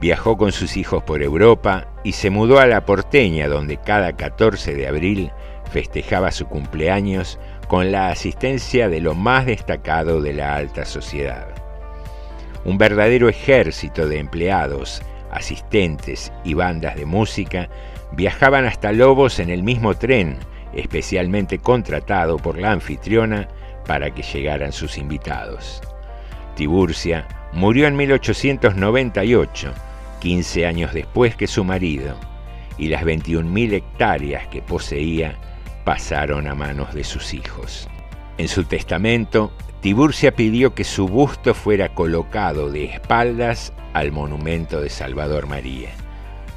Viajó 0.01 0.37
con 0.37 0.51
sus 0.51 0.77
hijos 0.77 1.05
por 1.05 1.23
Europa 1.23 1.87
y 2.03 2.15
se 2.15 2.31
mudó 2.31 2.59
a 2.59 2.67
la 2.67 2.85
porteña 2.85 3.47
donde 3.47 3.77
cada 3.77 4.17
14 4.17 4.75
de 4.75 4.89
abril 4.89 5.31
festejaba 5.71 6.33
su 6.33 6.47
cumpleaños 6.47 7.39
con 7.69 7.93
la 7.93 8.09
asistencia 8.09 8.89
de 8.89 8.99
lo 8.99 9.15
más 9.15 9.47
destacado 9.47 10.21
de 10.21 10.33
la 10.33 10.57
alta 10.57 10.85
sociedad. 10.85 11.47
Un 12.65 12.77
verdadero 12.77 13.29
ejército 13.29 14.09
de 14.09 14.19
empleados, 14.19 15.01
asistentes 15.31 16.33
y 16.43 16.55
bandas 16.55 16.97
de 16.97 17.07
música 17.07 17.69
viajaban 18.13 18.67
hasta 18.67 18.93
Lobos 18.93 19.39
en 19.39 19.51
el 19.51 19.63
mismo 19.63 19.95
tren, 19.95 20.39
especialmente 20.73 21.59
contratado 21.59 22.37
por 22.37 22.59
la 22.59 22.73
anfitriona 22.73 23.49
para 23.87 24.13
que 24.13 24.23
llegaran 24.23 24.73
sus 24.73 24.99
invitados. 24.99 25.81
Tiburcia 26.55 27.27
murió 27.53 27.87
en 27.87 27.97
1898, 27.97 29.73
15 30.21 30.67
años 30.67 30.93
después 30.93 31.35
que 31.37 31.47
su 31.47 31.65
marido, 31.65 32.17
y 32.79 32.89
las 32.89 33.03
21.000 33.03 33.73
hectáreas 33.75 34.47
que 34.49 34.63
poseía 34.63 35.37
pasaron 35.85 36.47
a 36.47 36.55
manos 36.55 36.95
de 36.95 37.05
sus 37.05 37.35
hijos. 37.35 37.89
En 38.39 38.49
su 38.49 38.65
testamento, 38.65 39.53
Tiburcia 39.81 40.33
pidió 40.33 40.75
que 40.75 40.85
su 40.85 41.09
busto 41.09 41.55
fuera 41.55 41.95
colocado 41.95 42.71
de 42.71 42.85
espaldas 42.85 43.73
al 43.93 44.13
monumento 44.13 44.81
de 44.81 44.91
Salvador 44.91 45.47
María. 45.47 45.91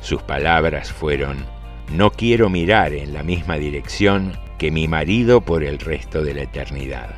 Sus 0.03 0.21
palabras 0.21 0.91
fueron, 0.91 1.45
no 1.89 2.11
quiero 2.11 2.49
mirar 2.49 2.93
en 2.93 3.13
la 3.13 3.23
misma 3.23 3.55
dirección 3.55 4.37
que 4.57 4.69
mi 4.69 4.85
marido 4.85 5.39
por 5.39 5.63
el 5.63 5.79
resto 5.79 6.25
de 6.25 6.33
la 6.33 6.41
eternidad. 6.41 7.15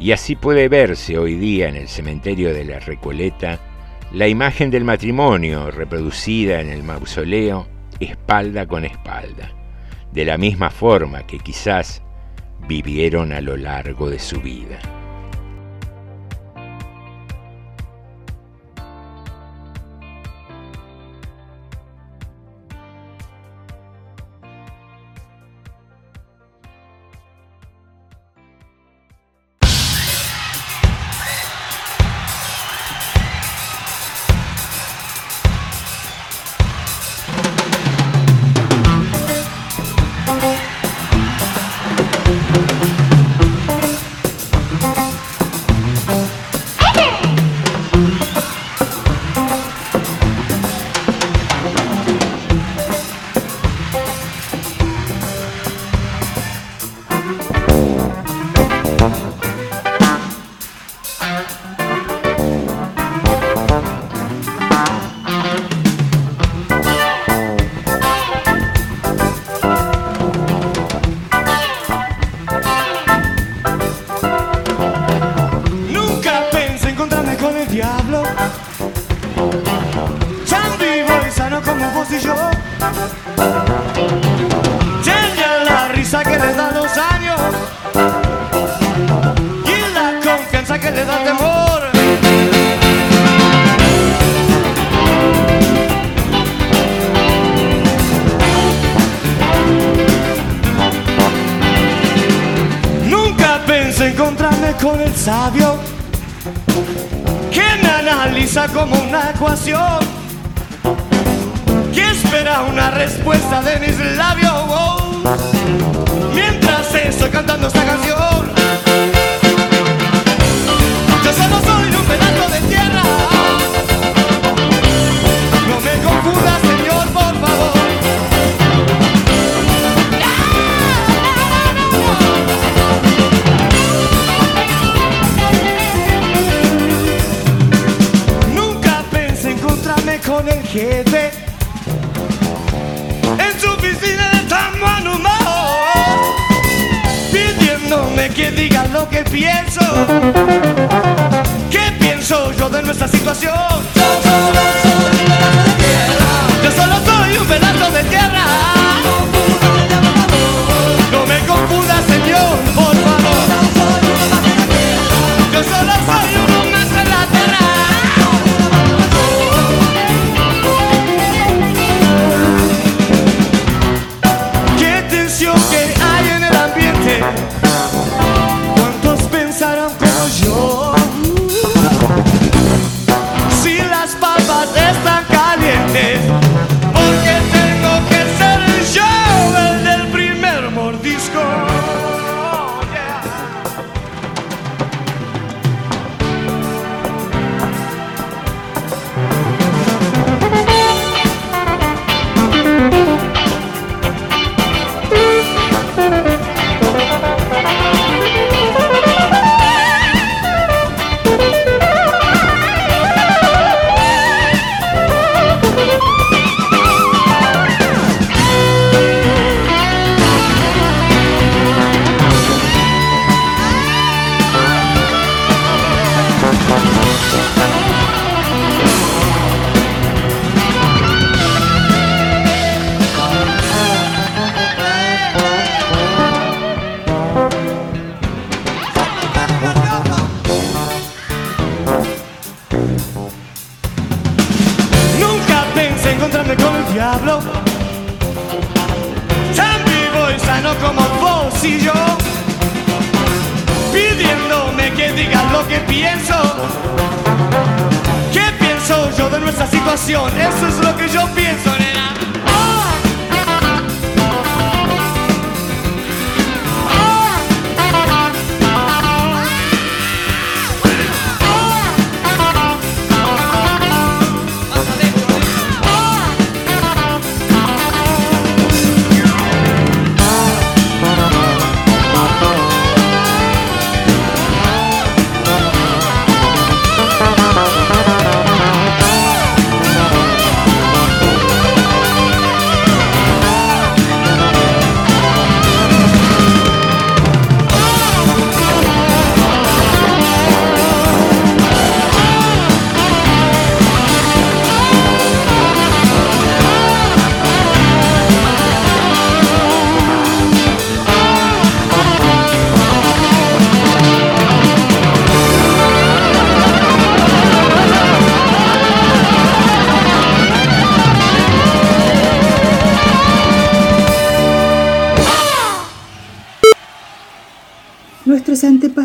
Y 0.00 0.12
así 0.12 0.34
puede 0.34 0.70
verse 0.70 1.18
hoy 1.18 1.34
día 1.34 1.68
en 1.68 1.76
el 1.76 1.88
cementerio 1.88 2.54
de 2.54 2.64
la 2.64 2.80
Recoleta 2.80 3.60
la 4.12 4.26
imagen 4.28 4.70
del 4.70 4.82
matrimonio 4.82 5.70
reproducida 5.70 6.62
en 6.62 6.70
el 6.70 6.82
mausoleo 6.82 7.68
espalda 8.00 8.66
con 8.66 8.86
espalda, 8.86 9.50
de 10.10 10.24
la 10.24 10.38
misma 10.38 10.70
forma 10.70 11.26
que 11.26 11.38
quizás 11.38 12.02
vivieron 12.66 13.30
a 13.30 13.42
lo 13.42 13.58
largo 13.58 14.08
de 14.08 14.20
su 14.20 14.40
vida. 14.40 14.78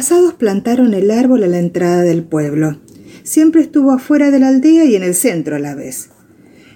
Antepasados 0.10 0.39
plantaron 0.39 0.95
el 0.95 1.12
árbol 1.12 1.43
a 1.43 1.47
la 1.47 1.60
entrada 1.60 2.01
del 2.01 2.24
pueblo. 2.24 2.80
Siempre 3.22 3.62
estuvo 3.62 3.91
afuera 3.91 4.32
de 4.32 4.39
la 4.39 4.47
aldea 4.47 4.86
y 4.86 4.95
en 4.95 5.03
el 5.03 5.14
centro 5.14 5.55
a 5.55 5.60
la 5.60 5.76
vez. 5.76 6.10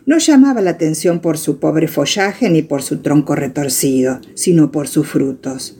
No 0.05 0.19
llamaba 0.19 0.61
la 0.61 0.69
atención 0.69 1.19
por 1.19 1.39
su 1.39 1.57
pobre 1.57 1.87
follaje 1.87 2.51
ni 2.51 2.61
por 2.61 2.83
su 2.83 2.97
tronco 2.97 3.33
retorcido, 3.33 4.19
sino 4.35 4.71
por 4.71 4.87
sus 4.87 5.07
frutos. 5.07 5.79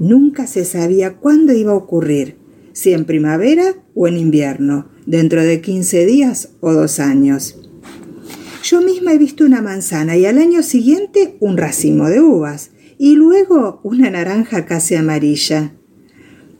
Nunca 0.00 0.46
se 0.46 0.64
sabía 0.64 1.16
cuándo 1.16 1.52
iba 1.52 1.72
a 1.72 1.76
ocurrir, 1.76 2.38
si 2.72 2.94
en 2.94 3.04
primavera 3.04 3.74
o 3.94 4.08
en 4.08 4.16
invierno, 4.16 4.88
dentro 5.04 5.42
de 5.42 5.60
15 5.60 6.06
días 6.06 6.48
o 6.60 6.72
dos 6.72 6.98
años. 6.98 7.60
Yo 8.62 8.80
misma 8.80 9.12
he 9.12 9.18
visto 9.18 9.44
una 9.44 9.60
manzana 9.60 10.16
y 10.16 10.24
al 10.24 10.38
año 10.38 10.62
siguiente 10.62 11.36
un 11.40 11.58
racimo 11.58 12.08
de 12.08 12.22
uvas 12.22 12.70
y 12.96 13.16
luego 13.16 13.80
una 13.84 14.08
naranja 14.08 14.64
casi 14.64 14.94
amarilla. 14.94 15.74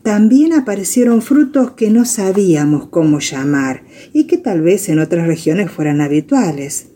También 0.07 0.53
aparecieron 0.53 1.21
frutos 1.21 1.73
que 1.73 1.91
no 1.91 2.05
sabíamos 2.05 2.87
cómo 2.91 3.19
llamar 3.19 3.83
y 4.13 4.29
que 4.29 4.39
tal 4.39 4.61
vez 4.61 4.89
en 4.89 5.01
otras 5.01 5.27
regiones 5.27 5.69
fueran 5.69 6.01
habituales. 6.01 6.91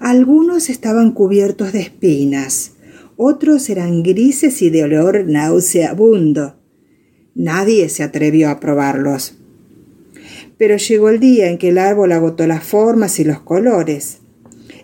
Algunos 0.00 0.70
estaban 0.70 1.12
cubiertos 1.12 1.74
de 1.74 1.82
espinas, 1.82 2.76
otros 3.18 3.68
eran 3.68 4.02
grises 4.02 4.62
y 4.62 4.70
de 4.70 4.84
olor 4.84 5.26
nauseabundo. 5.26 6.56
Nadie 7.34 7.90
se 7.90 8.02
atrevió 8.02 8.48
a 8.48 8.58
probarlos. 8.58 9.34
Pero 10.56 10.78
llegó 10.78 11.10
el 11.10 11.20
día 11.20 11.50
en 11.50 11.58
que 11.58 11.68
el 11.68 11.76
árbol 11.76 12.12
agotó 12.12 12.46
las 12.46 12.64
formas 12.64 13.20
y 13.20 13.24
los 13.24 13.40
colores. 13.40 14.20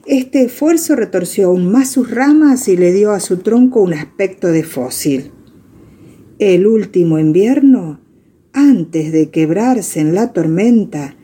Este 0.04 0.42
esfuerzo 0.42 0.94
retorció 0.94 1.46
aún 1.46 1.72
más 1.72 1.90
sus 1.90 2.10
ramas 2.10 2.68
y 2.68 2.76
le 2.76 2.92
dio 2.92 3.12
a 3.12 3.20
su 3.20 3.38
tronco 3.38 3.80
un 3.80 3.94
aspecto 3.94 4.48
de 4.48 4.62
fósil. 4.62 5.30
El 6.40 6.66
último 6.66 7.18
invierno, 7.18 8.00
antes 8.54 9.12
de 9.12 9.28
quebrarse 9.28 10.00
en 10.00 10.14
la 10.14 10.32
tormenta, 10.32 11.14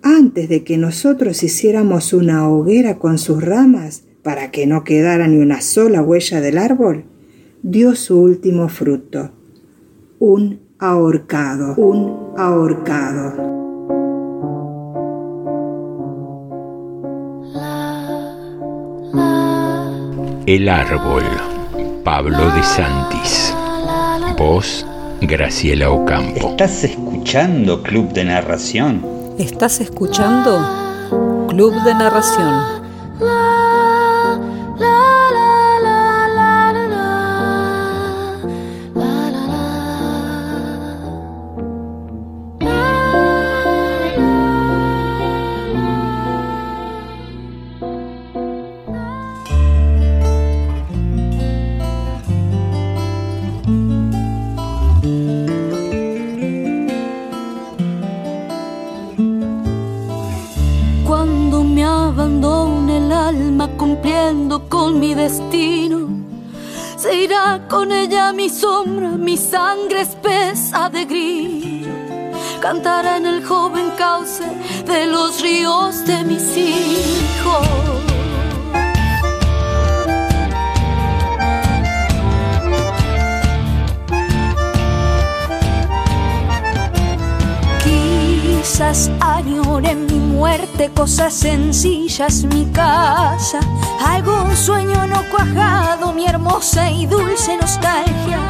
antes 0.00 0.48
de 0.48 0.62
que 0.62 0.78
nosotros 0.78 1.42
hiciéramos 1.42 2.12
una 2.12 2.48
hoguera 2.48 3.00
con 3.00 3.18
sus 3.18 3.42
ramas 3.42 4.04
para 4.22 4.52
que 4.52 4.68
no 4.68 4.84
quedara 4.84 5.26
ni 5.26 5.38
una 5.38 5.60
sola 5.60 6.02
huella 6.02 6.40
del 6.40 6.56
árbol, 6.56 7.02
dio 7.64 7.96
su 7.96 8.20
último 8.20 8.68
fruto, 8.68 9.32
un 10.20 10.60
ahorcado, 10.78 11.74
un 11.74 12.38
ahorcado. 12.38 13.50
El 20.46 20.68
árbol, 20.68 21.24
Pablo 22.04 22.52
de 22.54 22.62
Santis. 22.62 23.49
Voz, 24.40 24.86
Graciela 25.20 25.90
Ocampo. 25.90 26.52
¿Estás 26.52 26.82
escuchando 26.82 27.82
Club 27.82 28.10
de 28.14 28.24
Narración? 28.24 29.06
¿Estás 29.38 29.82
escuchando 29.82 31.46
Club 31.46 31.74
de 31.84 31.92
Narración? 31.92 32.79
Ríos 75.42 76.04
de 76.04 76.24
mis 76.24 76.56
hijos. 76.56 77.66
Quizás 87.84 89.10
añore 89.20 89.94
mi 89.94 90.18
muerte, 90.18 90.90
cosas 90.94 91.32
sencillas, 91.34 92.44
mi 92.44 92.66
casa, 92.66 93.60
algún 94.06 94.56
sueño 94.56 95.06
no 95.06 95.22
cuajado, 95.30 96.12
mi 96.12 96.26
hermosa 96.26 96.90
y 96.90 97.06
dulce 97.06 97.56
nostalgia, 97.56 98.40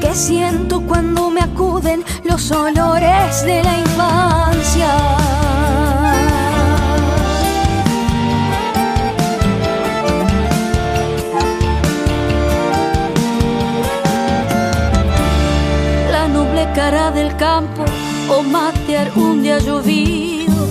que 0.00 0.14
siento 0.14 0.80
cuando 0.82 1.30
me 1.30 1.40
acuden 1.40 2.04
los 2.24 2.50
olores 2.50 3.42
de 3.42 3.62
la 3.62 3.78
infancia. 3.78 5.25
Cara 16.76 17.10
del 17.10 17.34
campo 17.38 17.86
o 18.28 18.42
matear 18.42 19.10
un 19.16 19.42
día 19.42 19.58
llovido, 19.58 20.68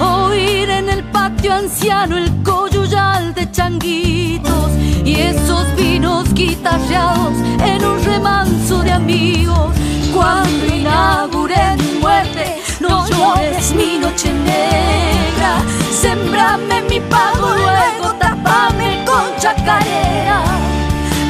oír 0.00 0.68
en 0.68 0.88
el 0.88 1.04
patio 1.12 1.54
anciano 1.54 2.18
el 2.18 2.42
coyuyal 2.42 3.32
de 3.34 3.48
changuitos 3.52 4.72
y 5.04 5.14
esos 5.14 5.64
vinos 5.76 6.34
guitarreados 6.34 7.34
en 7.64 7.84
un 7.84 8.04
remanso 8.04 8.82
de 8.82 8.90
amigos. 8.90 9.70
Cuando 10.12 10.66
inauguré 10.74 11.76
mi 11.76 12.00
muerte, 12.00 12.56
no 12.80 13.06
llores 13.06 13.72
mi 13.76 13.96
noche 13.98 14.32
negra, 14.32 15.52
sembrame 15.92 16.82
mi 16.90 16.98
pago, 16.98 17.46
luego 17.46 18.12
tapame 18.18 19.04
con 19.06 19.24
chacarera 19.38 20.42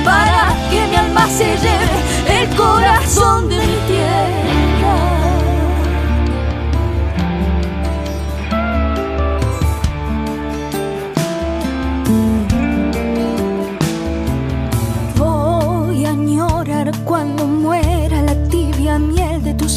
para 0.03 0.55
que 0.71 0.87
mi 0.89 0.97
alma 0.97 1.27
se 1.29 1.45
lleve 1.59 1.99
el 2.41 2.57
corazón 2.57 3.49
de 3.49 3.57
mi 3.57 3.77
tierra. 3.87 3.98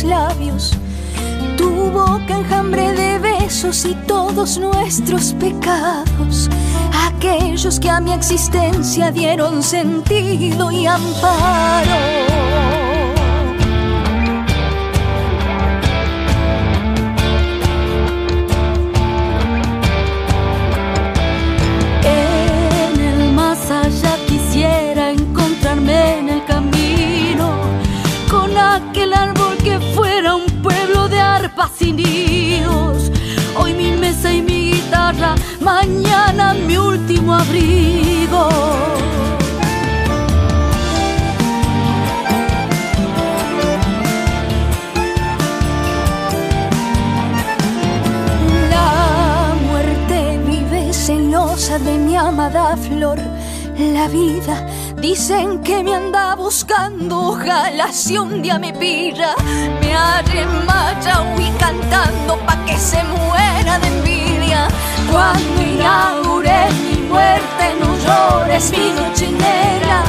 Labios, 0.03 0.71
tu 1.57 1.69
boca 1.91 2.37
enjambre 2.37 2.91
de 2.93 3.19
besos 3.19 3.85
y 3.85 3.93
todos 4.07 4.57
nuestros 4.57 5.33
pecados, 5.33 6.49
aquellos 7.07 7.79
que 7.79 7.89
a 7.89 7.99
mi 7.99 8.13
existencia 8.13 9.11
dieron 9.11 9.61
sentido 9.63 10.71
y 10.71 10.85
amparo. 10.85 12.80
Mañana 35.61 36.53
mi 36.53 36.77
último 36.77 37.35
abrigo. 37.35 38.49
La 48.69 49.53
muerte 49.67 50.39
vive 50.45 50.93
celosa 50.93 51.79
de 51.79 51.97
mi 51.97 52.15
amada 52.15 52.75
flor. 52.77 53.19
La 53.77 54.07
vida 54.07 54.67
dicen 54.97 55.61
que 55.61 55.83
me 55.83 55.95
anda 55.95 56.35
buscando. 56.35 57.29
Ojalá 57.31 57.91
si 57.91 58.17
un 58.17 58.41
día 58.41 58.59
me 58.59 58.73
pilla, 58.73 59.35
me 59.81 59.95
arremaya 59.95 61.15
y 61.37 61.49
cantando 61.57 62.37
pa' 62.45 62.65
que 62.65 62.77
se 62.77 63.03
muera 63.03 63.79
de 63.79 63.87
envidia. 63.87 64.67
Cuando 65.11 65.61
inaugure 65.61 66.69
mi 66.83 66.97
muerte, 67.09 67.75
no 67.79 67.89
llores 68.05 68.71
mi 68.71 68.91
noche 68.91 69.29
negra. 69.31 70.03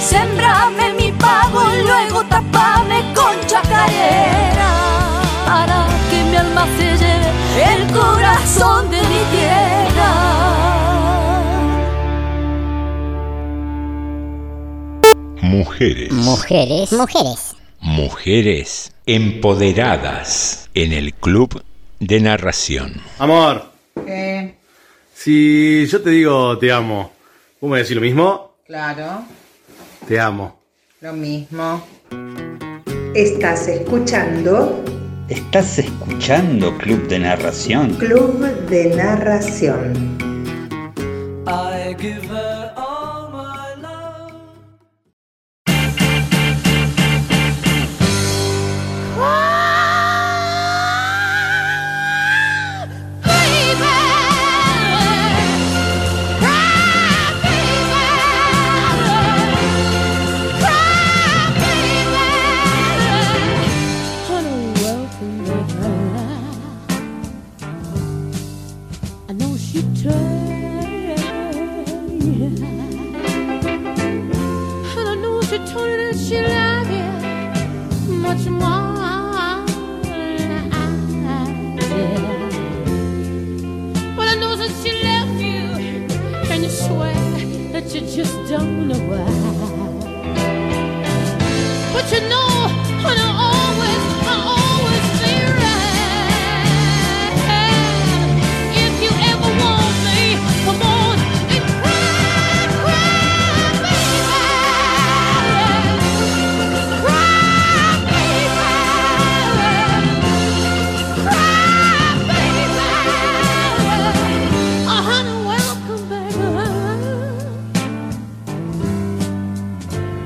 Sembrame 0.00 0.92
mi 0.94 1.12
pago, 1.12 1.62
luego 1.82 2.24
tapame 2.24 3.02
con 3.14 3.34
chacarera. 3.46 4.70
Para 5.46 5.86
que 6.10 6.22
mi 6.24 6.36
alma 6.36 6.66
se 6.76 6.96
lleve 6.96 7.30
el 7.72 7.86
corazón 7.92 8.90
de 8.90 9.00
mi 9.00 9.22
tierra. 9.32 10.12
Mujeres. 15.40 16.12
Mujeres. 16.12 16.92
Mujeres. 16.92 17.54
Mujeres 17.80 18.92
empoderadas 19.06 20.68
en 20.74 20.92
el 20.92 21.14
club 21.14 21.62
de 22.00 22.20
narración. 22.20 23.00
Amor, 23.18 23.77
¿Qué? 24.06 24.54
si 25.14 25.86
yo 25.86 26.00
te 26.02 26.10
digo 26.10 26.56
te 26.58 26.70
amo, 26.72 27.12
¿vos 27.60 27.70
me 27.70 27.78
decís 27.78 27.94
lo 27.96 28.00
mismo? 28.02 28.54
Claro, 28.66 29.24
Te 30.06 30.18
amo. 30.20 30.58
lo 31.00 31.12
mismo. 31.12 31.82
Estás 33.14 33.66
escuchando 33.68 34.84
¿Estás 35.28 35.78
escuchando 35.78 36.76
Club 36.78 37.06
de 37.08 37.18
Narración? 37.18 37.94
Club 37.96 38.38
de 38.68 38.94
Narración. 38.96 40.16
I 41.46 41.94
give 41.98 42.24
her 42.30 42.57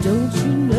Don't 0.02 0.34
you 0.34 0.46
know? 0.46 0.71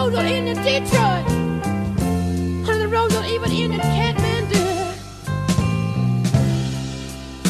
Out 0.00 0.12
the 0.12 0.16
road 0.16 0.22
don't 0.22 0.26
end 0.26 0.48
in 0.48 0.56
Detroit. 0.56 1.26
Or 2.68 2.78
the 2.78 2.88
road 2.88 3.10
don't 3.10 3.26
even 3.26 3.50
end 3.52 3.74
in 3.74 3.80
Kathmandu. 3.80 4.64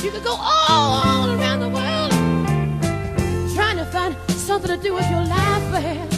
You 0.02 0.10
could 0.10 0.24
go 0.24 0.34
all, 0.38 1.02
all 1.04 1.30
around 1.30 1.60
the 1.60 1.68
world 1.68 2.10
trying 3.54 3.76
to 3.76 3.84
find 3.86 4.16
something 4.30 4.70
to 4.70 4.82
do 4.82 4.94
with 4.94 5.08
your 5.10 5.24
life, 5.24 5.72
babe. 5.72 6.12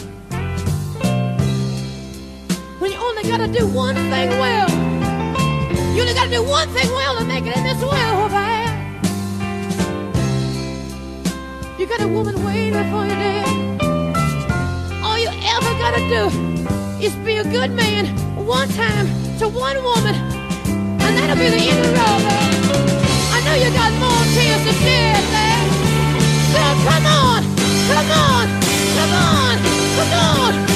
When 2.79 2.91
you 2.91 2.97
only 2.97 3.23
gotta 3.23 3.47
do 3.47 3.67
one 3.67 3.95
thing 3.95 4.29
well. 4.39 4.69
You 5.93 6.01
only 6.01 6.13
gotta 6.13 6.31
do 6.31 6.43
one 6.43 6.67
thing 6.69 6.89
well 6.91 7.17
to 7.17 7.25
make 7.25 7.45
it 7.45 7.55
in 7.55 7.63
this 7.63 7.81
world, 7.81 8.31
babe. 8.31 8.69
You 11.79 11.85
got 11.85 12.01
a 12.01 12.07
woman 12.07 12.43
waiting 12.43 12.73
for 12.91 13.03
you 13.05 13.15
there. 13.23 13.72
All 15.83 15.91
gotta 15.91 16.07
do 16.07 17.03
is 17.03 17.13
be 17.27 17.35
a 17.39 17.43
good 17.43 17.71
man 17.71 18.07
one 18.37 18.69
time 18.69 19.05
to 19.37 19.49
one 19.49 19.75
woman, 19.83 20.15
and 20.15 21.17
that'll 21.17 21.35
be 21.35 21.49
the 21.49 21.59
end 21.59 21.79
of 21.83 21.91
road, 21.91 22.23
babe. 22.23 22.63
I 23.35 23.41
know 23.43 23.55
you 23.59 23.69
got 23.73 23.91
more 23.99 24.23
tears 24.31 24.63
to 24.63 24.73
shed, 24.79 25.23
babe. 25.35 25.71
So 26.53 26.63
come 26.87 27.05
on, 27.05 27.43
come 27.91 28.11
on, 28.15 28.47
come 28.95 29.11
on, 29.11 29.57
come 29.97 30.13
on, 30.13 30.72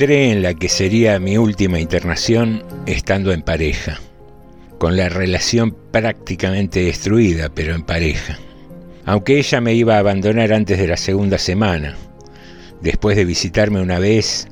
Entré 0.00 0.32
en 0.32 0.40
la 0.40 0.54
que 0.54 0.70
sería 0.70 1.20
mi 1.20 1.36
última 1.36 1.78
internación 1.78 2.64
estando 2.86 3.32
en 3.32 3.42
pareja, 3.42 4.00
con 4.78 4.96
la 4.96 5.10
relación 5.10 5.76
prácticamente 5.90 6.82
destruida, 6.82 7.50
pero 7.50 7.74
en 7.74 7.82
pareja. 7.82 8.38
Aunque 9.04 9.36
ella 9.36 9.60
me 9.60 9.74
iba 9.74 9.96
a 9.96 9.98
abandonar 9.98 10.54
antes 10.54 10.78
de 10.78 10.86
la 10.86 10.96
segunda 10.96 11.36
semana, 11.36 11.98
después 12.80 13.14
de 13.14 13.26
visitarme 13.26 13.82
una 13.82 13.98
vez 13.98 14.48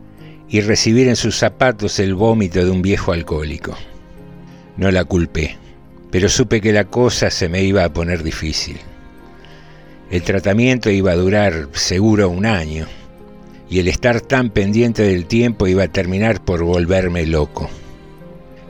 y 0.51 0.61
recibir 0.61 1.09
en 1.09 1.17
sus 1.17 1.39
zapatos 1.39 1.99
el 1.99 2.15
vómito 2.15 2.63
de 2.63 2.71
un 2.71 2.83
viejo 2.83 3.13
alcohólico. 3.13 3.75
No 4.77 4.91
la 4.91 5.07
culpé, 5.07 5.57
pero 6.11 6.29
supe 6.29 6.61
que 6.61 6.75
la 6.75 6.85
cosa 6.85 7.31
se 7.31 7.49
me 7.49 7.63
iba 7.63 7.85
a 7.85 7.93
poner 7.95 8.23
difícil. 8.23 8.77
El 10.11 10.21
tratamiento 10.25 10.91
iba 10.91 11.13
a 11.13 11.17
durar 11.17 11.71
seguro 11.73 12.29
un 12.29 12.45
año 12.45 12.87
y 13.71 13.81
el 13.81 13.89
estar 13.89 14.21
tan 14.21 14.51
pendiente 14.51 15.03
del 15.03 15.27
tiempo 15.27 15.67
iba 15.67 15.85
a 15.85 15.93
terminar 15.93 16.43
por 16.45 16.63
volverme 16.63 17.27
loco. 17.27 17.69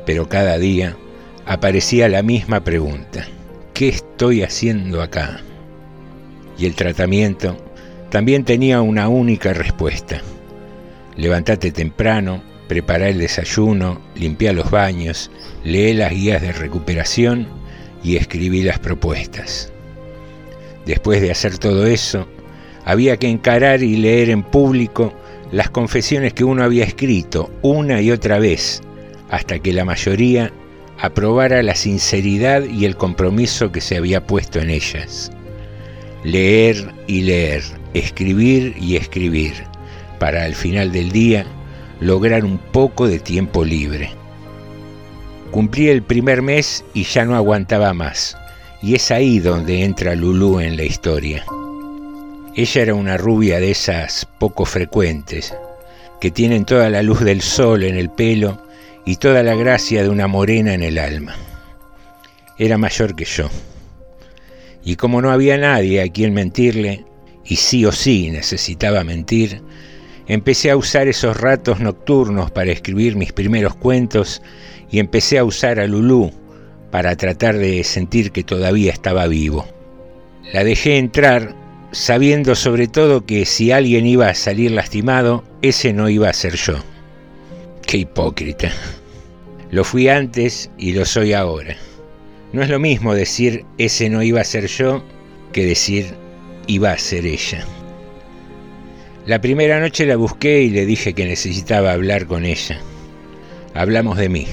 Pero 0.04 0.28
cada 0.28 0.58
día 0.58 0.96
aparecía 1.46 2.08
la 2.08 2.22
misma 2.22 2.64
pregunta. 2.64 3.26
¿Qué 3.74 3.88
estoy 3.88 4.42
haciendo 4.42 5.02
acá? 5.02 5.40
Y 6.58 6.66
el 6.66 6.74
tratamiento 6.74 7.56
también 8.10 8.44
tenía 8.44 8.80
una 8.80 9.08
única 9.08 9.52
respuesta. 9.52 10.20
Levantate 11.16 11.70
temprano, 11.70 12.42
prepara 12.68 13.08
el 13.08 13.18
desayuno, 13.18 14.00
limpia 14.14 14.52
los 14.52 14.70
baños, 14.70 15.30
lee 15.64 15.94
las 15.94 16.12
guías 16.12 16.42
de 16.42 16.52
recuperación 16.52 17.48
y 18.02 18.16
escribí 18.16 18.62
las 18.62 18.78
propuestas. 18.78 19.72
Después 20.86 21.20
de 21.20 21.30
hacer 21.30 21.58
todo 21.58 21.86
eso, 21.86 22.26
había 22.88 23.18
que 23.18 23.28
encarar 23.28 23.82
y 23.82 23.98
leer 23.98 24.30
en 24.30 24.42
público 24.42 25.12
las 25.52 25.68
confesiones 25.68 26.32
que 26.32 26.42
uno 26.42 26.64
había 26.64 26.84
escrito 26.84 27.50
una 27.60 28.00
y 28.00 28.10
otra 28.10 28.38
vez, 28.38 28.80
hasta 29.28 29.58
que 29.58 29.74
la 29.74 29.84
mayoría 29.84 30.50
aprobara 30.98 31.62
la 31.62 31.74
sinceridad 31.74 32.64
y 32.64 32.86
el 32.86 32.96
compromiso 32.96 33.70
que 33.72 33.82
se 33.82 33.98
había 33.98 34.26
puesto 34.26 34.58
en 34.58 34.70
ellas. 34.70 35.30
Leer 36.24 36.94
y 37.06 37.20
leer, 37.20 37.62
escribir 37.92 38.74
y 38.80 38.96
escribir, 38.96 39.52
para 40.18 40.44
al 40.44 40.54
final 40.54 40.90
del 40.90 41.12
día 41.12 41.44
lograr 42.00 42.42
un 42.42 42.56
poco 42.56 43.06
de 43.06 43.18
tiempo 43.18 43.66
libre. 43.66 44.12
Cumplí 45.50 45.90
el 45.90 46.00
primer 46.00 46.40
mes 46.40 46.86
y 46.94 47.02
ya 47.02 47.26
no 47.26 47.36
aguantaba 47.36 47.92
más, 47.92 48.34
y 48.80 48.94
es 48.94 49.10
ahí 49.10 49.40
donde 49.40 49.84
entra 49.84 50.14
Lulú 50.14 50.58
en 50.58 50.78
la 50.78 50.84
historia. 50.84 51.44
Ella 52.58 52.82
era 52.82 52.94
una 52.94 53.16
rubia 53.16 53.60
de 53.60 53.70
esas 53.70 54.26
poco 54.40 54.64
frecuentes, 54.64 55.54
que 56.20 56.32
tienen 56.32 56.64
toda 56.64 56.90
la 56.90 57.04
luz 57.04 57.20
del 57.20 57.40
sol 57.40 57.84
en 57.84 57.96
el 57.96 58.10
pelo 58.10 58.60
y 59.06 59.14
toda 59.14 59.44
la 59.44 59.54
gracia 59.54 60.02
de 60.02 60.08
una 60.08 60.26
morena 60.26 60.74
en 60.74 60.82
el 60.82 60.98
alma. 60.98 61.36
Era 62.58 62.76
mayor 62.76 63.14
que 63.14 63.24
yo, 63.24 63.48
Y 64.82 64.96
como 64.96 65.22
no 65.22 65.30
había 65.30 65.56
nadie 65.56 66.02
a 66.02 66.08
quien 66.08 66.34
mentirle, 66.34 67.04
y 67.44 67.54
sí 67.54 67.84
o 67.84 67.92
sí 67.92 68.28
necesitaba 68.32 69.04
mentir, 69.04 69.62
empecé 70.26 70.72
a 70.72 70.76
usar 70.76 71.06
esos 71.06 71.36
ratos 71.36 71.78
nocturnos 71.78 72.50
para 72.50 72.72
escribir 72.72 73.14
mis 73.14 73.32
primeros 73.32 73.76
cuentos 73.76 74.42
y 74.90 74.98
empecé 74.98 75.38
a 75.38 75.44
usar 75.44 75.78
a 75.78 75.86
Lulú 75.86 76.32
para 76.90 77.14
tratar 77.14 77.56
de 77.56 77.84
sentir 77.84 78.32
que 78.32 78.42
todavía 78.42 78.90
estaba 78.90 79.28
vivo. 79.28 79.64
La 80.52 80.64
dejé 80.64 80.98
entrar 80.98 81.67
sabiendo 81.92 82.54
sobre 82.54 82.88
todo 82.88 83.24
que 83.24 83.44
si 83.44 83.72
alguien 83.72 84.06
iba 84.06 84.28
a 84.28 84.34
salir 84.34 84.70
lastimado, 84.70 85.44
ese 85.62 85.92
no 85.92 86.08
iba 86.08 86.28
a 86.28 86.32
ser 86.32 86.54
yo. 86.54 86.74
Qué 87.86 87.98
hipócrita. 87.98 88.70
Lo 89.70 89.84
fui 89.84 90.08
antes 90.08 90.70
y 90.78 90.92
lo 90.92 91.04
soy 91.04 91.32
ahora. 91.32 91.76
No 92.52 92.62
es 92.62 92.68
lo 92.68 92.78
mismo 92.78 93.14
decir 93.14 93.64
ese 93.76 94.08
no 94.08 94.22
iba 94.22 94.40
a 94.40 94.44
ser 94.44 94.66
yo 94.66 95.02
que 95.52 95.66
decir 95.66 96.14
iba 96.66 96.92
a 96.92 96.98
ser 96.98 97.26
ella. 97.26 97.64
La 99.26 99.40
primera 99.40 99.78
noche 99.80 100.06
la 100.06 100.16
busqué 100.16 100.62
y 100.62 100.70
le 100.70 100.86
dije 100.86 101.12
que 101.12 101.26
necesitaba 101.26 101.92
hablar 101.92 102.26
con 102.26 102.46
ella. 102.46 102.80
Hablamos 103.74 104.16
de 104.16 104.30
mí. 104.30 104.46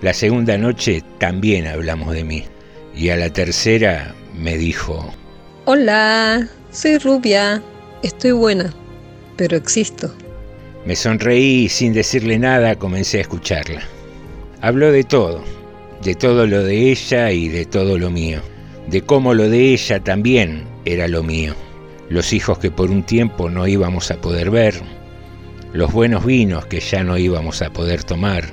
La 0.00 0.14
segunda 0.14 0.56
noche 0.58 1.02
también 1.18 1.66
hablamos 1.66 2.14
de 2.14 2.22
mí. 2.22 2.44
Y 2.94 3.08
a 3.08 3.16
la 3.16 3.30
tercera 3.30 4.14
me 4.38 4.56
dijo, 4.56 5.12
Hola, 5.68 6.46
soy 6.70 6.96
rubia. 6.98 7.60
Estoy 8.04 8.30
buena, 8.30 8.72
pero 9.36 9.56
existo. 9.56 10.14
Me 10.84 10.94
sonreí 10.94 11.64
y 11.64 11.68
sin 11.68 11.92
decirle 11.92 12.38
nada 12.38 12.76
comencé 12.76 13.18
a 13.18 13.22
escucharla. 13.22 13.82
Habló 14.60 14.92
de 14.92 15.02
todo, 15.02 15.42
de 16.04 16.14
todo 16.14 16.46
lo 16.46 16.62
de 16.62 16.92
ella 16.92 17.32
y 17.32 17.48
de 17.48 17.64
todo 17.64 17.98
lo 17.98 18.10
mío, 18.10 18.42
de 18.86 19.02
cómo 19.02 19.34
lo 19.34 19.50
de 19.50 19.72
ella 19.72 19.98
también 19.98 20.62
era 20.84 21.08
lo 21.08 21.24
mío, 21.24 21.56
los 22.10 22.32
hijos 22.32 22.60
que 22.60 22.70
por 22.70 22.92
un 22.92 23.02
tiempo 23.02 23.50
no 23.50 23.66
íbamos 23.66 24.12
a 24.12 24.20
poder 24.20 24.50
ver, 24.50 24.76
los 25.72 25.92
buenos 25.92 26.24
vinos 26.24 26.64
que 26.66 26.78
ya 26.78 27.02
no 27.02 27.18
íbamos 27.18 27.60
a 27.60 27.70
poder 27.70 28.04
tomar, 28.04 28.44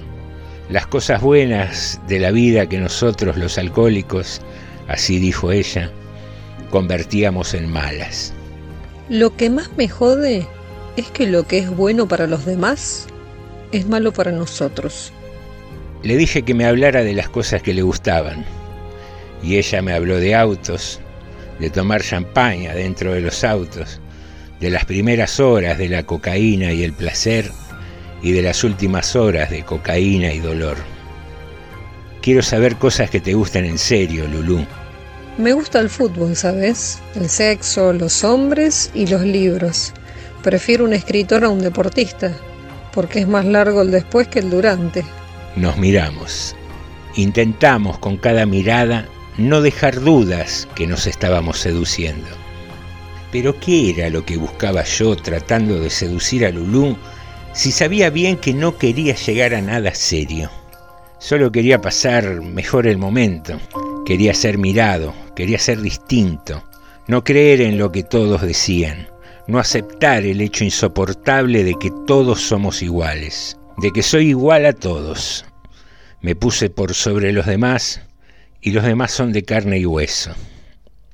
las 0.67 0.87
cosas 0.87 1.21
buenas 1.21 2.01
de 2.07 2.19
la 2.19 2.31
vida 2.31 2.67
que 2.67 2.79
nosotros 2.79 3.37
los 3.37 3.59
alcohólicos, 3.59 4.41
así 4.87 5.19
dijo 5.19 5.51
ella, 5.51 5.91
convertíamos 6.73 7.53
en 7.53 7.71
malas. 7.71 8.33
Lo 9.07 9.37
que 9.37 9.51
más 9.51 9.69
me 9.77 9.87
jode 9.87 10.47
es 10.97 11.11
que 11.11 11.27
lo 11.27 11.45
que 11.45 11.59
es 11.59 11.69
bueno 11.69 12.07
para 12.07 12.25
los 12.25 12.47
demás 12.47 13.05
es 13.71 13.87
malo 13.87 14.11
para 14.11 14.31
nosotros. 14.31 15.13
Le 16.01 16.17
dije 16.17 16.41
que 16.41 16.55
me 16.55 16.65
hablara 16.65 17.03
de 17.03 17.13
las 17.13 17.29
cosas 17.29 17.61
que 17.61 17.75
le 17.75 17.83
gustaban, 17.83 18.43
y 19.43 19.57
ella 19.57 19.83
me 19.83 19.93
habló 19.93 20.17
de 20.17 20.33
autos, 20.33 20.99
de 21.59 21.69
tomar 21.69 22.01
champaña 22.01 22.73
dentro 22.73 23.13
de 23.13 23.21
los 23.21 23.43
autos, 23.43 24.01
de 24.59 24.71
las 24.71 24.85
primeras 24.85 25.39
horas 25.39 25.77
de 25.77 25.89
la 25.89 26.01
cocaína 26.07 26.73
y 26.73 26.81
el 26.81 26.93
placer, 26.93 27.51
y 28.23 28.31
de 28.31 28.41
las 28.41 28.63
últimas 28.63 29.15
horas 29.15 29.51
de 29.51 29.61
cocaína 29.61 30.33
y 30.33 30.39
dolor. 30.39 30.77
Quiero 32.23 32.41
saber 32.41 32.77
cosas 32.77 33.11
que 33.11 33.19
te 33.19 33.35
gustan 33.35 33.65
en 33.65 33.77
serio, 33.77 34.27
Lulú. 34.27 34.65
Me 35.37 35.51
gusta 35.53 35.79
el 35.79 35.89
fútbol, 35.89 36.35
¿sabes? 36.35 36.99
El 37.15 37.27
sexo, 37.27 37.91
los 37.91 38.23
hombres 38.23 38.91
y 38.93 39.07
los 39.07 39.21
libros. 39.21 39.91
Prefiero 40.43 40.85
un 40.85 40.93
escritor 40.93 41.43
a 41.43 41.49
un 41.49 41.59
deportista, 41.59 42.31
porque 42.93 43.19
es 43.19 43.27
más 43.27 43.43
largo 43.43 43.81
el 43.81 43.89
después 43.89 44.27
que 44.27 44.39
el 44.39 44.51
durante. 44.51 45.03
Nos 45.55 45.75
miramos. 45.77 46.55
Intentamos 47.15 47.97
con 47.97 48.17
cada 48.17 48.45
mirada 48.45 49.07
no 49.37 49.61
dejar 49.61 50.01
dudas 50.01 50.67
que 50.75 50.85
nos 50.85 51.07
estábamos 51.07 51.57
seduciendo. 51.57 52.27
Pero 53.31 53.59
¿qué 53.59 53.89
era 53.89 54.11
lo 54.11 54.23
que 54.23 54.37
buscaba 54.37 54.83
yo 54.83 55.15
tratando 55.15 55.79
de 55.79 55.89
seducir 55.89 56.45
a 56.45 56.51
Lulú 56.51 56.95
si 57.53 57.71
sabía 57.71 58.11
bien 58.11 58.37
que 58.37 58.53
no 58.53 58.77
quería 58.77 59.15
llegar 59.15 59.55
a 59.55 59.61
nada 59.61 59.95
serio? 59.95 60.51
Solo 61.17 61.51
quería 61.51 61.81
pasar 61.81 62.41
mejor 62.41 62.85
el 62.85 62.99
momento, 62.99 63.59
quería 64.05 64.35
ser 64.35 64.57
mirado, 64.59 65.15
quería 65.35 65.59
ser 65.59 65.81
distinto, 65.81 66.63
no 67.07 67.23
creer 67.23 67.61
en 67.61 67.77
lo 67.77 67.91
que 67.91 68.03
todos 68.03 68.41
decían, 68.41 69.07
no 69.47 69.59
aceptar 69.59 70.23
el 70.23 70.41
hecho 70.41 70.63
insoportable 70.63 71.63
de 71.63 71.75
que 71.75 71.91
todos 72.07 72.41
somos 72.41 72.81
iguales, 72.81 73.57
de 73.77 73.91
que 73.91 74.03
soy 74.03 74.29
igual 74.29 74.65
a 74.65 74.73
todos. 74.73 75.45
Me 76.21 76.35
puse 76.35 76.69
por 76.69 76.93
sobre 76.93 77.33
los 77.33 77.45
demás 77.45 78.01
y 78.61 78.71
los 78.71 78.85
demás 78.85 79.11
son 79.11 79.33
de 79.33 79.43
carne 79.43 79.79
y 79.79 79.85
hueso. 79.85 80.31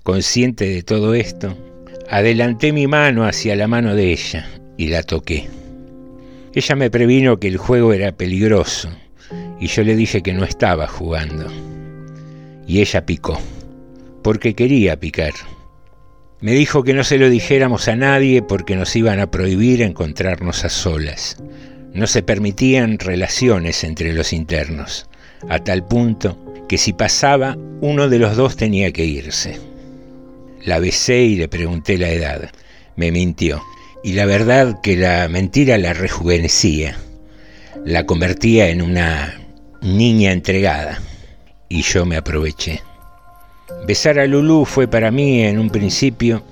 Consciente 0.04 0.66
de 0.66 0.84
todo 0.84 1.14
esto, 1.16 1.58
adelanté 2.10 2.72
mi 2.72 2.88
mano 2.88 3.26
hacia 3.26 3.56
la 3.56 3.68
mano 3.68 3.96
de 3.96 4.12
ella 4.12 4.48
y 4.78 4.88
la 4.88 5.04
toqué. 5.04 5.50
Ella 6.54 6.76
me 6.76 6.90
previno 6.92 7.40
que 7.40 7.48
el 7.48 7.58
juego 7.58 7.94
era 7.94 8.12
peligroso 8.12 8.90
y 9.60 9.68
yo 9.68 9.84
le 9.84 9.96
dije 9.96 10.22
que 10.22 10.34
no 10.34 10.44
estaba 10.44 10.88
jugando. 10.88 11.48
Y 12.68 12.82
ella 12.82 13.06
picó, 13.06 13.40
porque 14.22 14.56
quería 14.56 15.00
picar. 15.00 15.34
Me 16.42 16.54
dijo 16.54 16.84
que 16.84 16.94
no 16.94 17.04
se 17.04 17.18
lo 17.18 17.30
dijéramos 17.30 17.88
a 17.88 17.96
nadie 17.96 18.42
porque 18.42 18.76
nos 18.76 18.96
iban 18.96 19.20
a 19.20 19.30
prohibir 19.30 19.82
encontrarnos 19.82 20.64
a 20.64 20.70
solas. 20.70 21.38
No 21.94 22.08
se 22.08 22.24
permitían 22.24 22.98
relaciones 23.00 23.84
entre 23.84 24.14
los 24.14 24.32
internos, 24.32 25.08
a 25.50 25.60
tal 25.60 25.86
punto 25.86 26.38
que 26.70 26.78
si 26.78 26.94
pasaba, 26.94 27.58
uno 27.82 28.08
de 28.08 28.20
los 28.20 28.38
dos 28.38 28.56
tenía 28.56 28.94
que 28.94 29.04
irse. 29.04 29.60
La 30.64 30.80
besé 30.80 31.24
y 31.24 31.36
le 31.36 31.48
pregunté 31.48 31.98
la 31.98 32.10
edad. 32.10 32.52
Me 32.96 33.12
mintió. 33.12 33.62
Y 34.04 34.14
la 34.14 34.26
verdad 34.26 34.80
que 34.82 34.96
la 34.96 35.28
mentira 35.28 35.78
la 35.78 35.94
rejuvenecía, 35.94 36.96
la 37.86 38.06
convertía 38.06 38.70
en 38.70 38.82
una 38.82 39.42
niña 39.82 40.32
entregada. 40.32 41.02
Y 41.68 41.82
yo 41.82 42.06
me 42.06 42.18
aproveché. 42.18 42.82
Besar 43.86 44.20
a 44.20 44.26
Lulú 44.26 44.66
fue 44.66 44.88
para 44.88 45.12
mí 45.12 45.44
en 45.44 45.60
un 45.60 45.70
principio 45.70 46.44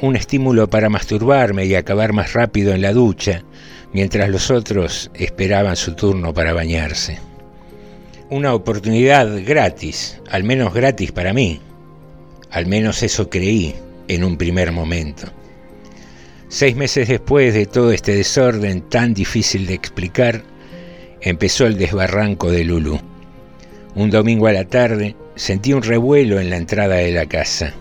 un 0.00 0.16
estímulo 0.16 0.68
para 0.68 0.88
masturbarme 0.88 1.66
y 1.66 1.74
acabar 1.74 2.12
más 2.12 2.32
rápido 2.32 2.72
en 2.72 2.82
la 2.82 2.92
ducha, 2.92 3.44
mientras 3.92 4.30
los 4.30 4.50
otros 4.50 5.10
esperaban 5.14 5.76
su 5.76 5.94
turno 5.94 6.32
para 6.32 6.52
bañarse. 6.52 7.18
Una 8.30 8.54
oportunidad 8.54 9.28
gratis, 9.44 10.20
al 10.30 10.44
menos 10.44 10.72
gratis 10.72 11.12
para 11.12 11.32
mí. 11.32 11.60
Al 12.50 12.66
menos 12.66 13.02
eso 13.02 13.28
creí 13.28 13.74
en 14.08 14.24
un 14.24 14.36
primer 14.36 14.72
momento. 14.72 15.26
Seis 16.48 16.74
meses 16.76 17.08
después 17.08 17.54
de 17.54 17.66
todo 17.66 17.92
este 17.92 18.14
desorden 18.14 18.82
tan 18.82 19.14
difícil 19.14 19.66
de 19.66 19.74
explicar, 19.74 20.42
empezó 21.20 21.66
el 21.66 21.76
desbarranco 21.76 22.50
de 22.50 22.64
Lulu. 22.64 23.09
Un 23.94 24.10
domingo 24.10 24.46
a 24.46 24.52
la 24.52 24.64
tarde 24.64 25.16
sentí 25.34 25.72
un 25.72 25.82
revuelo 25.82 26.38
en 26.38 26.50
la 26.50 26.56
entrada 26.56 26.96
de 26.96 27.10
la 27.10 27.26
casa. 27.26 27.74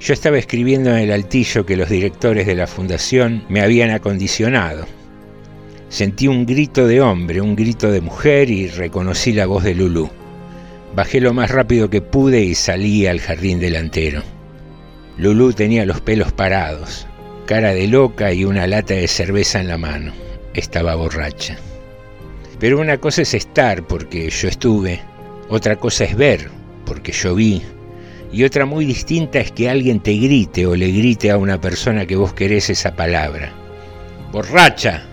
Yo 0.00 0.14
estaba 0.14 0.38
escribiendo 0.38 0.90
en 0.90 0.98
el 0.98 1.12
altillo 1.12 1.66
que 1.66 1.76
los 1.76 1.88
directores 1.88 2.46
de 2.46 2.54
la 2.54 2.66
fundación 2.66 3.44
me 3.48 3.60
habían 3.60 3.90
acondicionado. 3.90 4.86
Sentí 5.88 6.28
un 6.28 6.46
grito 6.46 6.86
de 6.86 7.00
hombre, 7.00 7.40
un 7.40 7.56
grito 7.56 7.90
de 7.90 8.00
mujer 8.00 8.50
y 8.50 8.68
reconocí 8.68 9.32
la 9.32 9.46
voz 9.46 9.64
de 9.64 9.74
Lulú. 9.74 10.10
Bajé 10.94 11.20
lo 11.20 11.32
más 11.32 11.50
rápido 11.50 11.90
que 11.90 12.02
pude 12.02 12.40
y 12.40 12.54
salí 12.54 13.06
al 13.06 13.20
jardín 13.20 13.58
delantero. 13.58 14.22
Lulú 15.18 15.52
tenía 15.52 15.84
los 15.86 16.00
pelos 16.00 16.32
parados, 16.32 17.06
cara 17.46 17.74
de 17.74 17.88
loca 17.88 18.32
y 18.32 18.44
una 18.44 18.66
lata 18.66 18.94
de 18.94 19.08
cerveza 19.08 19.60
en 19.60 19.68
la 19.68 19.78
mano. 19.78 20.12
Estaba 20.54 20.94
borracha. 20.94 21.56
Pero 22.58 22.80
una 22.80 22.98
cosa 22.98 23.22
es 23.22 23.34
estar 23.34 23.86
porque 23.86 24.30
yo 24.30 24.48
estuve, 24.48 25.00
otra 25.52 25.76
cosa 25.76 26.04
es 26.04 26.16
ver 26.16 26.50
porque 26.84 27.12
yo 27.12 27.34
vi, 27.34 27.62
y 28.32 28.44
otra 28.44 28.66
muy 28.66 28.84
distinta 28.84 29.38
es 29.38 29.52
que 29.52 29.68
alguien 29.68 30.00
te 30.00 30.14
grite 30.14 30.66
o 30.66 30.74
le 30.74 30.90
grite 30.90 31.30
a 31.30 31.36
una 31.36 31.60
persona 31.60 32.06
que 32.06 32.16
vos 32.16 32.32
querés 32.32 32.70
esa 32.70 32.96
palabra. 32.96 33.52
¡Borracha! 34.32 35.04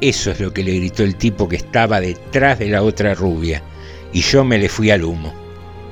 Eso 0.00 0.30
es 0.30 0.40
lo 0.40 0.52
que 0.52 0.62
le 0.62 0.76
gritó 0.76 1.02
el 1.02 1.16
tipo 1.16 1.48
que 1.48 1.56
estaba 1.56 2.00
detrás 2.00 2.60
de 2.60 2.68
la 2.68 2.82
otra 2.82 3.14
rubia, 3.14 3.62
y 4.12 4.20
yo 4.20 4.44
me 4.44 4.58
le 4.58 4.68
fui 4.68 4.90
al 4.90 5.04
humo. 5.04 5.34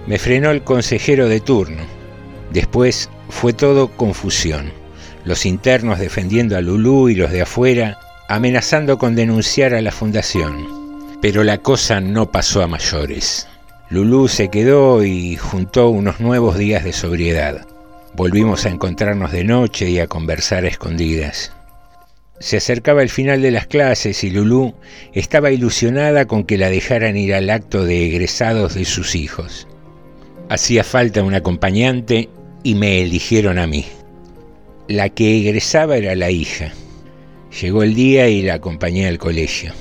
Me 0.07 0.19
frenó 0.19 0.51
el 0.51 0.63
consejero 0.63 1.29
de 1.29 1.41
turno. 1.41 1.83
Después 2.53 3.11
fue 3.29 3.53
todo 3.53 3.89
confusión. 3.89 4.73
Los 5.25 5.45
internos 5.45 5.99
defendiendo 5.99 6.57
a 6.57 6.61
Lulú 6.61 7.09
y 7.09 7.17
los 7.17 7.33
de 7.33 7.43
afuera 7.43 7.99
amenazando 8.29 8.99
con 8.99 9.17
denunciar 9.17 9.75
a 9.75 9.83
la 9.83 9.91
fundación. 9.91 11.19
Pero 11.21 11.43
la 11.43 11.59
cosa 11.59 12.01
no 12.01 12.31
pasó 12.31 12.63
a 12.63 12.69
mayores. 12.69 13.49
Lulú 13.89 14.27
se 14.27 14.49
quedó 14.49 15.05
y 15.05 15.37
juntó 15.37 15.91
unos 15.91 16.19
nuevos 16.19 16.59
días 16.59 16.83
de 16.83 16.93
sobriedad. 16.93 17.69
Volvimos 18.15 18.67
a 18.67 18.71
encontrarnos 18.71 19.31
de 19.31 19.45
noche 19.45 19.89
y 19.89 20.01
a 20.01 20.09
conversar 20.09 20.65
a 20.65 20.69
escondidas. 20.69 21.53
Se 22.41 22.57
acercaba 22.57 23.03
el 23.03 23.11
final 23.11 23.43
de 23.43 23.53
las 23.53 23.69
clases 23.69 24.25
y 24.25 24.31
Lulú 24.31 24.75
estaba 25.13 25.53
ilusionada 25.53 26.27
con 26.27 26.43
que 26.43 26.59
la 26.59 26.69
dejaran 26.69 27.17
ir 27.17 27.33
al 27.33 27.49
acto 27.49 27.85
de 27.85 28.07
egresados 28.07 28.75
de 28.75 28.85
sus 28.85 29.15
hijos. 29.15 29.69
Hacía 30.49 30.83
falta 30.83 31.23
un 31.23 31.35
acompañante 31.35 32.29
y 32.65 32.75
me 32.75 33.03
eligieron 33.03 33.57
a 33.57 33.69
mí. 33.69 33.87
La 34.89 35.11
que 35.11 35.39
egresaba 35.39 35.97
era 35.97 36.17
la 36.17 36.33
hija. 36.33 36.73
Llegó 37.61 37.85
el 37.85 37.95
día 37.95 38.29
y 38.29 38.43
la 38.43 38.55
acompañé 38.55 39.07
al 39.07 39.19
colegio. 39.19 39.73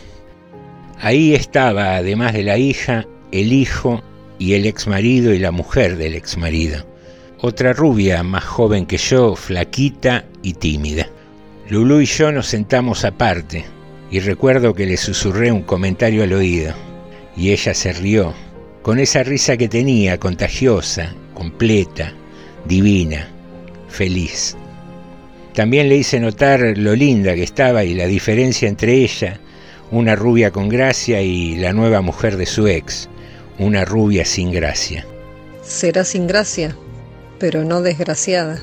Ahí 1.00 1.34
estaba, 1.34 1.96
además 1.96 2.34
de 2.34 2.44
la 2.44 2.58
hija, 2.60 3.08
el 3.32 3.54
hijo 3.54 4.02
y 4.40 4.54
el 4.54 4.66
exmarido 4.66 5.34
y 5.34 5.40
la 5.40 5.52
mujer 5.52 5.98
del 5.98 6.16
exmarido. 6.16 6.86
Otra 7.40 7.74
rubia 7.74 8.24
más 8.24 8.44
joven 8.44 8.86
que 8.86 8.98
yo, 8.98 9.36
flaquita 9.36 10.26
y 10.42 10.54
tímida. 10.54 11.08
Lulú 11.70 12.02
y 12.02 12.06
yo 12.06 12.32
nos 12.32 12.48
sentamos 12.48 13.06
aparte 13.06 13.66
y 14.12 14.20
recuerdo 14.20 14.74
que 14.74 14.86
le 14.86 14.98
susurré 14.98 15.52
un 15.52 15.64
comentario 15.64 16.24
al 16.24 16.34
oído 16.34 16.74
y 17.36 17.52
ella 17.52 17.74
se 17.74 17.92
rió, 17.92 18.34
con 18.82 19.00
esa 19.00 19.24
risa 19.24 19.58
que 19.58 19.68
tenía, 19.68 20.20
contagiosa, 20.20 21.14
completa, 21.34 22.14
divina, 22.66 23.28
feliz. 23.90 24.56
También 25.54 25.90
le 25.90 25.98
hice 25.98 26.20
notar 26.20 26.78
lo 26.78 26.96
linda 26.96 27.34
que 27.34 27.44
estaba 27.44 27.84
y 27.84 27.94
la 27.94 28.08
diferencia 28.08 28.68
entre 28.68 28.94
ella, 28.94 29.40
una 29.92 30.16
rubia 30.16 30.52
con 30.52 30.70
gracia, 30.70 31.22
y 31.22 31.56
la 31.56 31.74
nueva 31.74 32.02
mujer 32.02 32.38
de 32.38 32.46
su 32.46 32.68
ex, 32.68 33.10
una 33.60 33.86
rubia 33.86 34.26
sin 34.26 34.52
gracia. 34.52 35.06
Será 35.62 36.04
sin 36.04 36.28
gracia, 36.28 36.76
pero 37.40 37.64
no 37.64 37.82
desgraciada. 37.82 38.62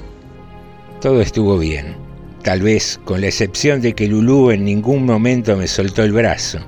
Todo 1.01 1.21
estuvo 1.21 1.59
bien, 1.59 1.97
tal 2.43 2.63
vez 2.63 3.01
con 3.05 3.21
la 3.21 3.29
excepción 3.29 3.81
de 3.81 3.95
que 3.95 4.07
Lulú 4.07 4.51
en 4.51 4.65
ningún 4.65 5.05
momento 5.05 5.57
me 5.57 5.67
soltó 5.67 6.03
el 6.03 6.13
brazo, 6.13 6.59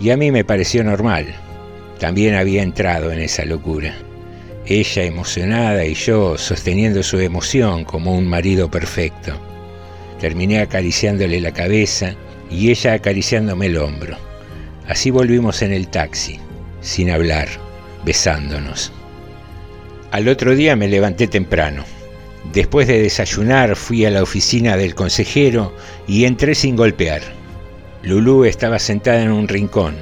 y 0.00 0.10
a 0.10 0.16
mí 0.16 0.30
me 0.30 0.44
pareció 0.44 0.82
normal. 0.82 1.26
También 1.98 2.34
había 2.34 2.62
entrado 2.62 3.12
en 3.12 3.20
esa 3.20 3.44
locura. 3.44 3.94
Ella 4.66 5.04
emocionada 5.04 5.84
y 5.84 5.94
yo 5.94 6.36
sosteniendo 6.38 7.02
su 7.02 7.18
emoción 7.20 7.84
como 7.84 8.14
un 8.14 8.26
marido 8.26 8.70
perfecto. 8.70 9.32
Terminé 10.20 10.60
acariciándole 10.60 11.40
la 11.40 11.52
cabeza 11.52 12.14
y 12.50 12.70
ella 12.70 12.94
acariciándome 12.94 13.66
el 13.66 13.76
hombro. 13.76 14.16
Así 14.88 15.10
volvimos 15.10 15.62
en 15.62 15.72
el 15.72 15.88
taxi, 15.88 16.38
sin 16.82 17.10
hablar, 17.10 17.48
besándonos. 18.04 18.92
Al 20.10 20.28
otro 20.28 20.54
día 20.54 20.76
me 20.76 20.88
levanté 20.88 21.26
temprano. 21.26 21.84
Después 22.52 22.86
de 22.88 23.00
desayunar 23.00 23.76
fui 23.76 24.04
a 24.04 24.10
la 24.10 24.22
oficina 24.22 24.76
del 24.76 24.94
consejero 24.94 25.74
y 26.06 26.24
entré 26.24 26.54
sin 26.54 26.76
golpear. 26.76 27.22
Lulú 28.02 28.44
estaba 28.44 28.78
sentada 28.78 29.22
en 29.22 29.30
un 29.30 29.48
rincón. 29.48 29.94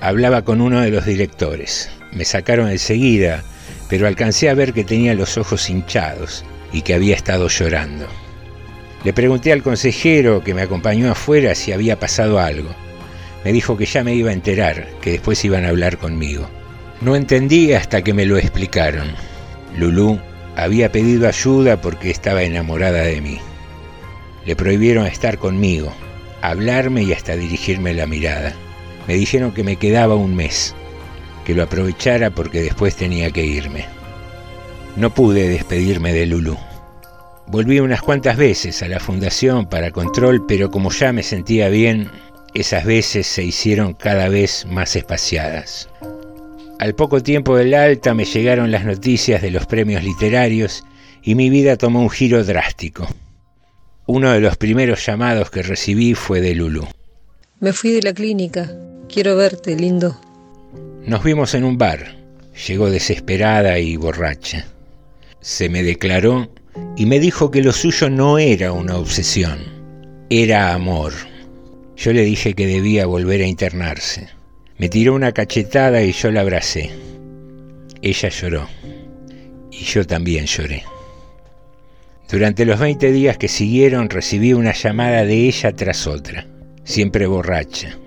Hablaba 0.00 0.42
con 0.42 0.60
uno 0.60 0.80
de 0.80 0.90
los 0.90 1.06
directores. 1.06 1.88
Me 2.12 2.24
sacaron 2.24 2.68
enseguida, 2.68 3.42
pero 3.88 4.06
alcancé 4.06 4.50
a 4.50 4.54
ver 4.54 4.72
que 4.72 4.84
tenía 4.84 5.14
los 5.14 5.38
ojos 5.38 5.70
hinchados 5.70 6.44
y 6.72 6.82
que 6.82 6.94
había 6.94 7.14
estado 7.14 7.48
llorando. 7.48 8.06
Le 9.04 9.12
pregunté 9.12 9.52
al 9.52 9.62
consejero 9.62 10.42
que 10.42 10.54
me 10.54 10.62
acompañó 10.62 11.10
afuera 11.10 11.54
si 11.54 11.72
había 11.72 11.98
pasado 11.98 12.40
algo. 12.40 12.74
Me 13.44 13.52
dijo 13.52 13.76
que 13.76 13.86
ya 13.86 14.02
me 14.02 14.14
iba 14.14 14.30
a 14.30 14.34
enterar, 14.34 14.88
que 15.00 15.12
después 15.12 15.44
iban 15.44 15.64
a 15.64 15.68
hablar 15.68 15.98
conmigo. 15.98 16.48
No 17.00 17.14
entendí 17.14 17.74
hasta 17.74 18.02
que 18.02 18.14
me 18.14 18.24
lo 18.24 18.38
explicaron. 18.38 19.12
Lulú 19.76 20.18
había 20.56 20.90
pedido 20.90 21.28
ayuda 21.28 21.80
porque 21.80 22.10
estaba 22.10 22.42
enamorada 22.42 23.02
de 23.02 23.20
mí. 23.20 23.38
Le 24.46 24.56
prohibieron 24.56 25.06
estar 25.06 25.38
conmigo, 25.38 25.92
hablarme 26.40 27.02
y 27.02 27.12
hasta 27.12 27.36
dirigirme 27.36 27.92
la 27.92 28.06
mirada. 28.06 28.54
Me 29.06 29.14
dijeron 29.14 29.52
que 29.52 29.64
me 29.64 29.76
quedaba 29.76 30.14
un 30.14 30.34
mes, 30.34 30.74
que 31.44 31.54
lo 31.54 31.64
aprovechara 31.64 32.30
porque 32.30 32.62
después 32.62 32.96
tenía 32.96 33.30
que 33.30 33.44
irme. 33.44 33.84
No 34.96 35.10
pude 35.10 35.48
despedirme 35.48 36.12
de 36.12 36.26
Lulú. 36.26 36.56
Volví 37.46 37.80
unas 37.80 38.00
cuantas 38.00 38.38
veces 38.38 38.82
a 38.82 38.88
la 38.88 39.00
fundación 39.00 39.66
para 39.66 39.90
control, 39.90 40.46
pero 40.46 40.70
como 40.70 40.90
ya 40.90 41.12
me 41.12 41.22
sentía 41.22 41.68
bien, 41.68 42.10
esas 42.54 42.84
veces 42.84 43.26
se 43.26 43.44
hicieron 43.44 43.94
cada 43.94 44.28
vez 44.28 44.64
más 44.66 44.96
espaciadas. 44.96 45.88
Al 46.78 46.94
poco 46.94 47.22
tiempo 47.22 47.56
del 47.56 47.74
alta 47.74 48.14
me 48.14 48.24
llegaron 48.24 48.70
las 48.70 48.84
noticias 48.84 49.42
de 49.42 49.50
los 49.50 49.66
premios 49.66 50.02
literarios 50.02 50.84
y 51.22 51.34
mi 51.34 51.50
vida 51.50 51.76
tomó 51.76 52.00
un 52.00 52.10
giro 52.10 52.44
drástico. 52.44 53.08
Uno 54.06 54.32
de 54.32 54.40
los 54.40 54.56
primeros 54.56 55.04
llamados 55.04 55.50
que 55.50 55.62
recibí 55.62 56.14
fue 56.14 56.40
de 56.40 56.54
Lulu. 56.54 56.86
Me 57.60 57.72
fui 57.72 57.92
de 57.92 58.02
la 58.02 58.12
clínica. 58.12 58.70
Quiero 59.08 59.36
verte, 59.36 59.76
lindo. 59.76 60.20
Nos 61.06 61.24
vimos 61.24 61.54
en 61.54 61.64
un 61.64 61.78
bar. 61.78 62.16
Llegó 62.66 62.90
desesperada 62.90 63.78
y 63.78 63.96
borracha. 63.96 64.66
Se 65.40 65.68
me 65.68 65.82
declaró 65.82 66.50
y 66.96 67.06
me 67.06 67.20
dijo 67.20 67.50
que 67.50 67.62
lo 67.62 67.72
suyo 67.72 68.10
no 68.10 68.38
era 68.38 68.72
una 68.72 68.96
obsesión, 68.96 69.58
era 70.30 70.72
amor. 70.72 71.12
Yo 71.96 72.12
le 72.12 72.22
dije 72.22 72.54
que 72.54 72.66
debía 72.66 73.06
volver 73.06 73.40
a 73.42 73.46
internarse. 73.46 74.28
Me 74.78 74.88
tiró 74.88 75.14
una 75.14 75.32
cachetada 75.32 76.02
y 76.02 76.12
yo 76.12 76.30
la 76.30 76.40
abracé. 76.40 76.90
Ella 78.02 78.28
lloró. 78.28 78.68
Y 79.70 79.84
yo 79.84 80.06
también 80.06 80.46
lloré. 80.46 80.82
Durante 82.30 82.64
los 82.64 82.80
20 82.80 83.12
días 83.12 83.38
que 83.38 83.48
siguieron 83.48 84.08
recibí 84.08 84.52
una 84.52 84.72
llamada 84.72 85.24
de 85.24 85.46
ella 85.46 85.72
tras 85.72 86.06
otra, 86.06 86.46
siempre 86.84 87.26
borracha. 87.26 87.98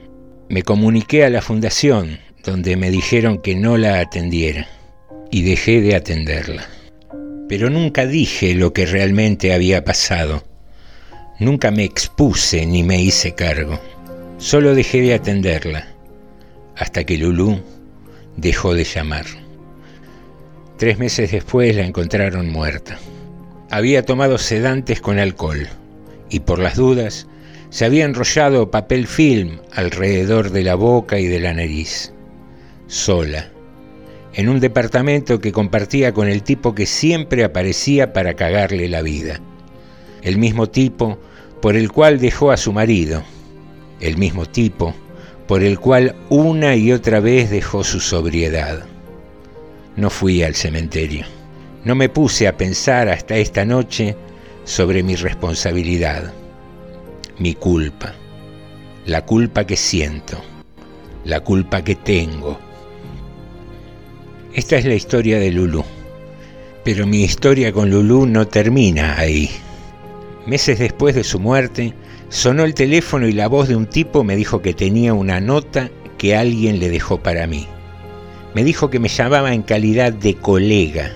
Me 0.49 0.63
comuniqué 0.63 1.23
a 1.23 1.29
la 1.29 1.41
fundación, 1.41 2.19
donde 2.43 2.77
me 2.77 2.89
dijeron 2.89 3.41
que 3.41 3.55
no 3.55 3.77
la 3.77 3.99
atendiera, 3.99 4.67
y 5.31 5.43
dejé 5.43 5.81
de 5.81 5.95
atenderla. 5.95 6.67
Pero 7.47 7.69
nunca 7.69 8.05
dije 8.05 8.55
lo 8.55 8.73
que 8.73 8.85
realmente 8.85 9.53
había 9.53 9.83
pasado. 9.83 10.43
Nunca 11.39 11.69
me 11.69 11.83
expuse 11.83 12.65
ni 12.65 12.81
me 12.81 12.99
hice 12.99 13.35
cargo. 13.35 13.79
Solo 14.39 14.73
dejé 14.73 15.01
de 15.01 15.13
atenderla 15.13 15.87
hasta 16.75 17.03
que 17.03 17.17
Lulú 17.17 17.59
dejó 18.37 18.73
de 18.73 18.83
llamar. 18.83 19.25
Tres 20.77 20.97
meses 20.97 21.31
después 21.31 21.75
la 21.75 21.85
encontraron 21.85 22.51
muerta. 22.51 22.97
Había 23.69 24.03
tomado 24.03 24.39
sedantes 24.39 24.99
con 24.99 25.19
alcohol 25.19 25.67
y 26.29 26.39
por 26.39 26.57
las 26.57 26.75
dudas 26.75 27.27
se 27.69 27.85
había 27.85 28.05
enrollado 28.05 28.71
papel 28.71 29.05
film 29.05 29.59
alrededor 29.73 30.51
de 30.51 30.63
la 30.63 30.73
boca 30.73 31.19
y 31.19 31.27
de 31.27 31.39
la 31.39 31.53
nariz. 31.53 32.13
Sola, 32.87 33.49
en 34.33 34.49
un 34.49 34.59
departamento 34.59 35.39
que 35.39 35.51
compartía 35.51 36.13
con 36.13 36.29
el 36.29 36.41
tipo 36.41 36.73
que 36.73 36.85
siempre 36.87 37.43
aparecía 37.43 38.13
para 38.13 38.35
cagarle 38.35 38.87
la 38.87 39.01
vida. 39.01 39.39
El 40.27 40.37
mismo 40.37 40.67
tipo 40.67 41.17
por 41.61 41.77
el 41.77 41.89
cual 41.89 42.19
dejó 42.19 42.51
a 42.51 42.57
su 42.57 42.73
marido. 42.73 43.23
El 44.01 44.17
mismo 44.17 44.45
tipo 44.45 44.93
por 45.47 45.63
el 45.63 45.79
cual 45.79 46.17
una 46.27 46.75
y 46.75 46.91
otra 46.91 47.21
vez 47.21 47.49
dejó 47.49 47.85
su 47.85 48.01
sobriedad. 48.01 48.83
No 49.95 50.09
fui 50.09 50.43
al 50.43 50.53
cementerio. 50.53 51.25
No 51.85 51.95
me 51.95 52.09
puse 52.09 52.45
a 52.45 52.57
pensar 52.57 53.07
hasta 53.07 53.37
esta 53.37 53.63
noche 53.63 54.17
sobre 54.65 55.01
mi 55.01 55.15
responsabilidad, 55.15 56.33
mi 57.39 57.53
culpa, 57.53 58.13
la 59.05 59.23
culpa 59.25 59.65
que 59.65 59.77
siento, 59.77 60.43
la 61.23 61.39
culpa 61.39 61.85
que 61.85 61.95
tengo. 61.95 62.59
Esta 64.53 64.75
es 64.75 64.83
la 64.83 64.95
historia 64.95 65.39
de 65.39 65.51
Lulú, 65.51 65.85
pero 66.83 67.07
mi 67.07 67.23
historia 67.23 67.71
con 67.71 67.89
Lulú 67.89 68.25
no 68.25 68.45
termina 68.45 69.17
ahí. 69.17 69.49
Meses 70.47 70.79
después 70.79 71.13
de 71.13 71.23
su 71.23 71.39
muerte, 71.39 71.93
Sonó 72.29 72.65
el 72.65 72.73
teléfono 72.73 73.27
y 73.27 73.31
la 73.31 73.47
voz 73.47 73.69
de 73.69 73.75
un 73.77 73.85
tipo 73.85 74.23
me 74.23 74.35
dijo 74.35 74.61
que 74.61 74.73
tenía 74.73 75.13
una 75.13 75.39
nota 75.39 75.89
que 76.17 76.35
alguien 76.35 76.79
le 76.79 76.89
dejó 76.89 77.19
para 77.19 77.47
mí. 77.47 77.67
Me 78.53 78.65
dijo 78.65 78.89
que 78.89 78.99
me 78.99 79.07
llamaba 79.07 79.53
en 79.53 79.61
calidad 79.61 80.11
de 80.11 80.33
colega, 80.33 81.13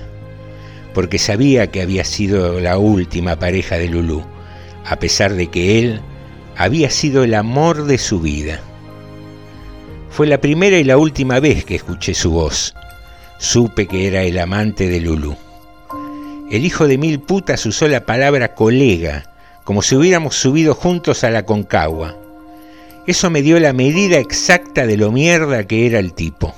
porque 0.93 1.19
sabía 1.19 1.67
que 1.67 1.81
había 1.81 2.05
sido 2.05 2.61
la 2.61 2.77
última 2.77 3.37
pareja 3.37 3.77
de 3.77 3.89
Lulú, 3.89 4.23
a 4.85 4.97
pesar 4.97 5.33
de 5.33 5.47
que 5.47 5.79
él 5.79 6.01
había 6.55 6.89
sido 6.89 7.25
el 7.25 7.33
amor 7.33 7.85
de 7.85 7.97
su 7.97 8.21
vida. 8.21 8.61
Fue 10.09 10.27
la 10.27 10.39
primera 10.39 10.77
y 10.77 10.85
la 10.85 10.97
última 10.97 11.41
vez 11.41 11.65
que 11.65 11.75
escuché 11.75 12.13
su 12.13 12.31
voz. 12.31 12.73
Supe 13.37 13.85
que 13.87 14.07
era 14.07 14.23
el 14.23 14.37
amante 14.39 14.87
de 14.87 15.01
Lulú. 15.01 15.35
El 16.51 16.65
hijo 16.65 16.85
de 16.85 16.97
mil 16.97 17.21
putas 17.21 17.65
usó 17.65 17.87
la 17.87 18.05
palabra 18.05 18.55
colega 18.55 19.23
como 19.63 19.81
si 19.81 19.95
hubiéramos 19.95 20.35
subido 20.35 20.75
juntos 20.75 21.23
a 21.23 21.29
la 21.29 21.45
concagua. 21.45 22.17
Eso 23.07 23.29
me 23.29 23.41
dio 23.41 23.57
la 23.57 23.71
medida 23.71 24.17
exacta 24.17 24.85
de 24.85 24.97
lo 24.97 25.13
mierda 25.13 25.65
que 25.65 25.85
era 25.87 25.97
el 25.97 26.13
tipo. 26.13 26.53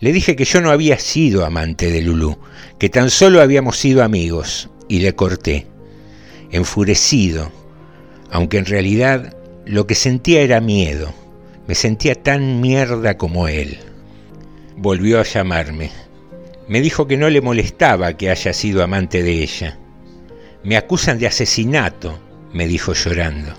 Le 0.00 0.12
dije 0.12 0.34
que 0.34 0.44
yo 0.44 0.60
no 0.60 0.72
había 0.72 0.98
sido 0.98 1.46
amante 1.46 1.92
de 1.92 2.02
Lulú, 2.02 2.36
que 2.80 2.88
tan 2.88 3.10
solo 3.10 3.40
habíamos 3.40 3.78
sido 3.78 4.02
amigos, 4.02 4.70
y 4.88 4.98
le 4.98 5.14
corté, 5.14 5.68
enfurecido, 6.50 7.52
aunque 8.32 8.58
en 8.58 8.66
realidad 8.66 9.36
lo 9.66 9.86
que 9.86 9.94
sentía 9.94 10.40
era 10.40 10.60
miedo. 10.60 11.14
Me 11.68 11.76
sentía 11.76 12.20
tan 12.20 12.60
mierda 12.60 13.16
como 13.16 13.46
él. 13.46 13.78
Volvió 14.76 15.20
a 15.20 15.22
llamarme. 15.22 15.92
Me 16.70 16.80
dijo 16.80 17.08
que 17.08 17.16
no 17.16 17.28
le 17.28 17.40
molestaba 17.40 18.16
que 18.16 18.30
haya 18.30 18.52
sido 18.52 18.84
amante 18.84 19.24
de 19.24 19.42
ella. 19.42 19.76
Me 20.62 20.76
acusan 20.76 21.18
de 21.18 21.26
asesinato, 21.26 22.20
me 22.52 22.68
dijo 22.68 22.92
llorando. 22.92 23.54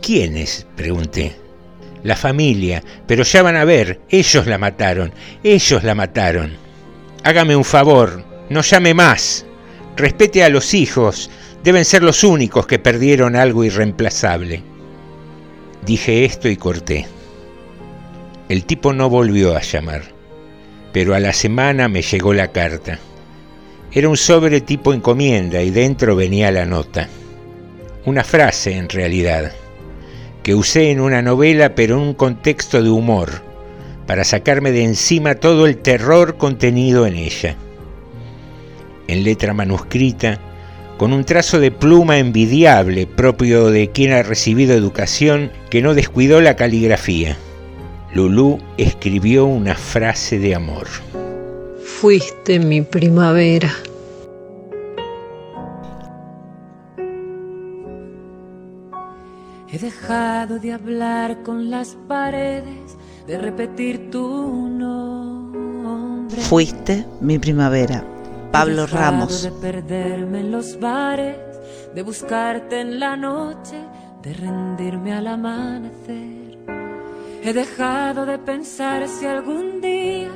¿Quiénes? 0.00 0.64
pregunté. 0.76 1.34
La 2.04 2.14
familia, 2.14 2.80
pero 3.08 3.24
ya 3.24 3.42
van 3.42 3.56
a 3.56 3.64
ver, 3.64 4.02
ellos 4.08 4.46
la 4.46 4.56
mataron, 4.56 5.12
ellos 5.42 5.82
la 5.82 5.96
mataron. 5.96 6.52
Hágame 7.24 7.56
un 7.56 7.64
favor, 7.64 8.22
no 8.50 8.60
llame 8.60 8.94
más. 8.94 9.44
Respete 9.96 10.44
a 10.44 10.48
los 10.48 10.74
hijos, 10.74 11.28
deben 11.64 11.84
ser 11.84 12.04
los 12.04 12.22
únicos 12.22 12.68
que 12.68 12.78
perdieron 12.78 13.34
algo 13.34 13.64
irreemplazable. 13.64 14.62
Dije 15.84 16.24
esto 16.24 16.48
y 16.48 16.56
corté. 16.56 17.04
El 18.48 18.64
tipo 18.64 18.92
no 18.92 19.10
volvió 19.10 19.56
a 19.56 19.62
llamar, 19.62 20.04
pero 20.92 21.14
a 21.14 21.20
la 21.20 21.32
semana 21.32 21.88
me 21.88 22.02
llegó 22.02 22.34
la 22.34 22.52
carta. 22.52 22.98
Era 23.92 24.08
un 24.08 24.16
sobre 24.16 24.60
tipo 24.60 24.92
encomienda 24.92 25.62
y 25.62 25.70
dentro 25.70 26.16
venía 26.16 26.50
la 26.50 26.64
nota. 26.64 27.08
Una 28.04 28.24
frase 28.24 28.76
en 28.76 28.88
realidad, 28.88 29.52
que 30.42 30.54
usé 30.54 30.90
en 30.90 31.00
una 31.00 31.22
novela 31.22 31.74
pero 31.74 31.96
en 31.96 32.02
un 32.08 32.14
contexto 32.14 32.82
de 32.82 32.90
humor, 32.90 33.42
para 34.06 34.24
sacarme 34.24 34.72
de 34.72 34.84
encima 34.84 35.36
todo 35.36 35.66
el 35.66 35.78
terror 35.78 36.36
contenido 36.36 37.06
en 37.06 37.16
ella. 37.16 37.56
En 39.08 39.24
letra 39.24 39.54
manuscrita, 39.54 40.40
con 40.98 41.12
un 41.12 41.24
trazo 41.24 41.58
de 41.60 41.70
pluma 41.70 42.18
envidiable 42.18 43.06
propio 43.06 43.70
de 43.70 43.90
quien 43.90 44.12
ha 44.12 44.22
recibido 44.22 44.74
educación 44.74 45.50
que 45.70 45.82
no 45.82 45.94
descuidó 45.94 46.40
la 46.40 46.56
caligrafía. 46.56 47.36
Lulú 48.14 48.58
escribió 48.76 49.46
una 49.46 49.74
frase 49.74 50.38
de 50.38 50.54
amor. 50.54 50.86
Fuiste 51.82 52.58
mi 52.58 52.82
primavera. 52.82 53.70
He 59.70 59.78
dejado 59.78 60.58
de 60.58 60.74
hablar 60.74 61.42
con 61.42 61.70
las 61.70 61.96
paredes, 62.06 62.98
de 63.26 63.38
repetir 63.38 64.10
tu 64.10 64.68
nombre. 64.68 66.36
Fuiste 66.42 67.06
mi 67.22 67.38
primavera. 67.38 68.04
Pablo 68.50 68.86
Ramos. 68.86 69.42
De 69.42 69.52
perderme 69.52 70.40
en 70.40 70.52
los 70.52 70.78
bares, 70.78 71.38
de 71.94 72.02
buscarte 72.02 72.78
en 72.78 73.00
la 73.00 73.16
noche, 73.16 73.78
de 74.22 74.34
rendirme 74.34 75.14
al 75.14 75.28
amanecer. 75.28 76.41
He 77.44 77.52
dejado 77.52 78.24
de 78.24 78.38
pensar 78.38 79.08
si 79.08 79.26
algún 79.26 79.80
día, 79.80 80.30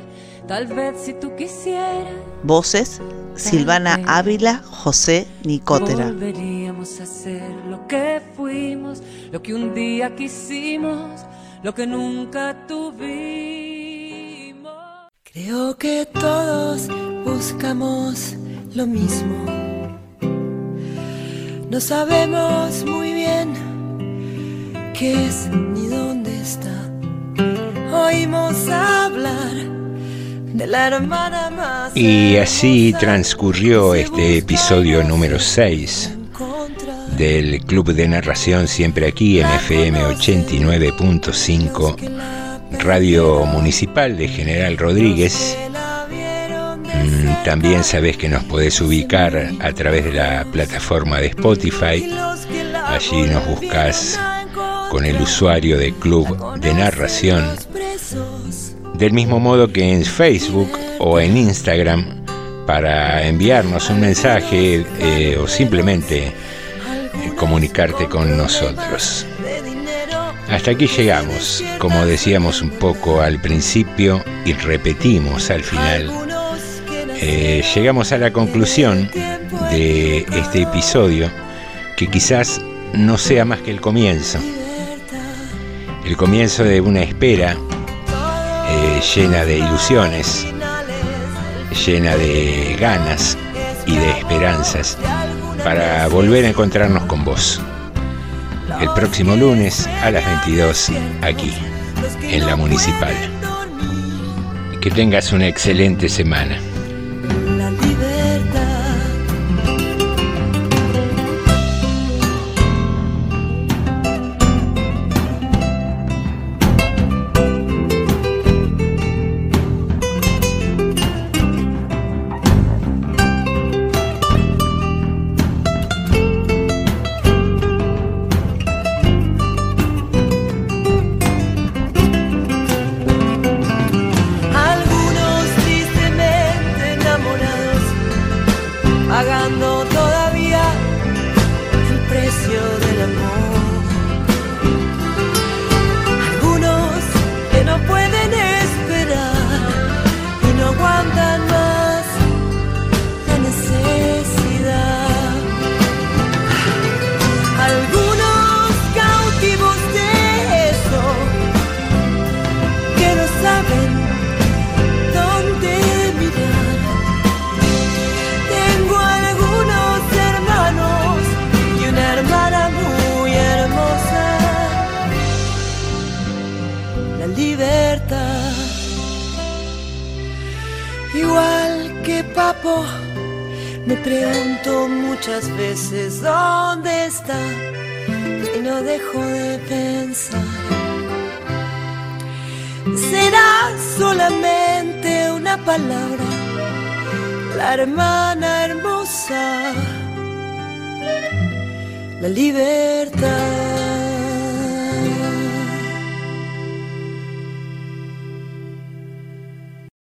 tal 0.48 0.66
vez 0.66 1.02
si 1.02 1.14
tú 1.14 1.36
quisieras, 1.36 2.12
Voces, 2.42 3.00
Silvana 3.36 4.00
Ávila, 4.08 4.60
José 4.64 5.28
Nicotera. 5.44 6.06
volveríamos 6.06 7.00
a 7.00 7.06
ser 7.06 7.48
lo 7.70 7.86
que 7.86 8.20
fuimos, 8.36 9.04
lo 9.30 9.40
que 9.40 9.54
un 9.54 9.72
día 9.72 10.16
quisimos, 10.16 11.20
lo 11.62 11.72
que 11.72 11.86
nunca 11.86 12.66
tuvimos. 12.66 12.96
Creo 15.32 15.76
que 15.76 16.06
todos 16.06 16.88
buscamos 17.24 18.34
lo 18.74 18.84
mismo. 18.84 19.44
No 21.70 21.80
sabemos 21.80 22.84
muy 22.84 23.12
bien 23.12 23.54
qué 24.92 25.26
es 25.26 25.48
ni 25.48 25.86
dónde 25.86 26.36
está. 26.40 26.95
Oímos 27.96 28.68
hablar 28.68 29.54
de 30.54 30.66
la 30.66 30.88
hermana 30.88 31.50
más. 31.50 31.96
Y 31.96 32.36
así 32.36 32.94
transcurrió 32.98 33.94
este 33.94 34.38
episodio 34.38 35.02
número 35.02 35.38
6 35.38 36.12
del 37.16 37.64
Club 37.64 37.94
de 37.94 38.08
Narración, 38.08 38.68
siempre 38.68 39.06
aquí 39.06 39.40
en 39.40 39.46
FM 39.46 40.00
89.5, 40.04 41.96
Radio 42.80 43.46
Municipal 43.46 44.16
de 44.16 44.28
General 44.28 44.76
Rodríguez. 44.76 45.56
Mm, 46.84 47.44
También 47.44 47.82
sabes 47.84 48.16
que 48.18 48.28
nos 48.28 48.44
podés 48.44 48.80
ubicar 48.80 49.50
a 49.60 49.72
través 49.72 50.04
de 50.04 50.12
la 50.12 50.44
plataforma 50.52 51.18
de 51.20 51.28
Spotify. 51.28 52.12
Allí 52.86 53.22
nos 53.22 53.46
buscas 53.46 54.18
con 54.90 55.04
el 55.04 55.20
usuario 55.20 55.78
de 55.78 55.92
Club 55.92 56.58
de 56.60 56.74
Narración. 56.74 57.44
Del 58.94 59.12
mismo 59.12 59.40
modo 59.40 59.68
que 59.68 59.92
en 59.92 60.04
Facebook 60.04 60.70
o 60.98 61.20
en 61.20 61.36
Instagram 61.36 62.24
para 62.66 63.26
enviarnos 63.26 63.90
un 63.90 64.00
mensaje 64.00 64.84
eh, 64.98 65.36
o 65.38 65.46
simplemente 65.46 66.26
eh, 66.26 66.32
comunicarte 67.36 68.06
con 68.06 68.36
nosotros. 68.36 69.26
Hasta 70.50 70.70
aquí 70.72 70.86
llegamos, 70.86 71.62
como 71.78 72.06
decíamos 72.06 72.62
un 72.62 72.70
poco 72.70 73.20
al 73.20 73.40
principio 73.40 74.22
y 74.44 74.52
repetimos 74.52 75.50
al 75.50 75.62
final. 75.62 76.10
Eh, 77.20 77.64
llegamos 77.74 78.12
a 78.12 78.18
la 78.18 78.32
conclusión 78.32 79.10
de 79.70 80.18
este 80.18 80.62
episodio 80.62 81.30
que 81.96 82.08
quizás 82.08 82.60
no 82.92 83.18
sea 83.18 83.44
más 83.44 83.60
que 83.60 83.70
el 83.70 83.80
comienzo. 83.80 84.38
El 86.06 86.16
comienzo 86.16 86.62
de 86.62 86.80
una 86.80 87.02
espera 87.02 87.56
eh, 88.68 89.00
llena 89.16 89.44
de 89.44 89.58
ilusiones, 89.58 90.46
llena 91.84 92.14
de 92.16 92.76
ganas 92.78 93.36
y 93.88 93.96
de 93.96 94.10
esperanzas 94.10 94.96
para 95.64 96.06
volver 96.06 96.44
a 96.44 96.50
encontrarnos 96.50 97.06
con 97.06 97.24
vos. 97.24 97.60
El 98.80 98.88
próximo 98.90 99.34
lunes 99.34 99.88
a 100.00 100.12
las 100.12 100.24
22 100.44 100.92
aquí, 101.22 101.52
en 102.22 102.46
la 102.46 102.54
municipal. 102.54 103.14
Que 104.80 104.92
tengas 104.92 105.32
una 105.32 105.48
excelente 105.48 106.08
semana. 106.08 106.56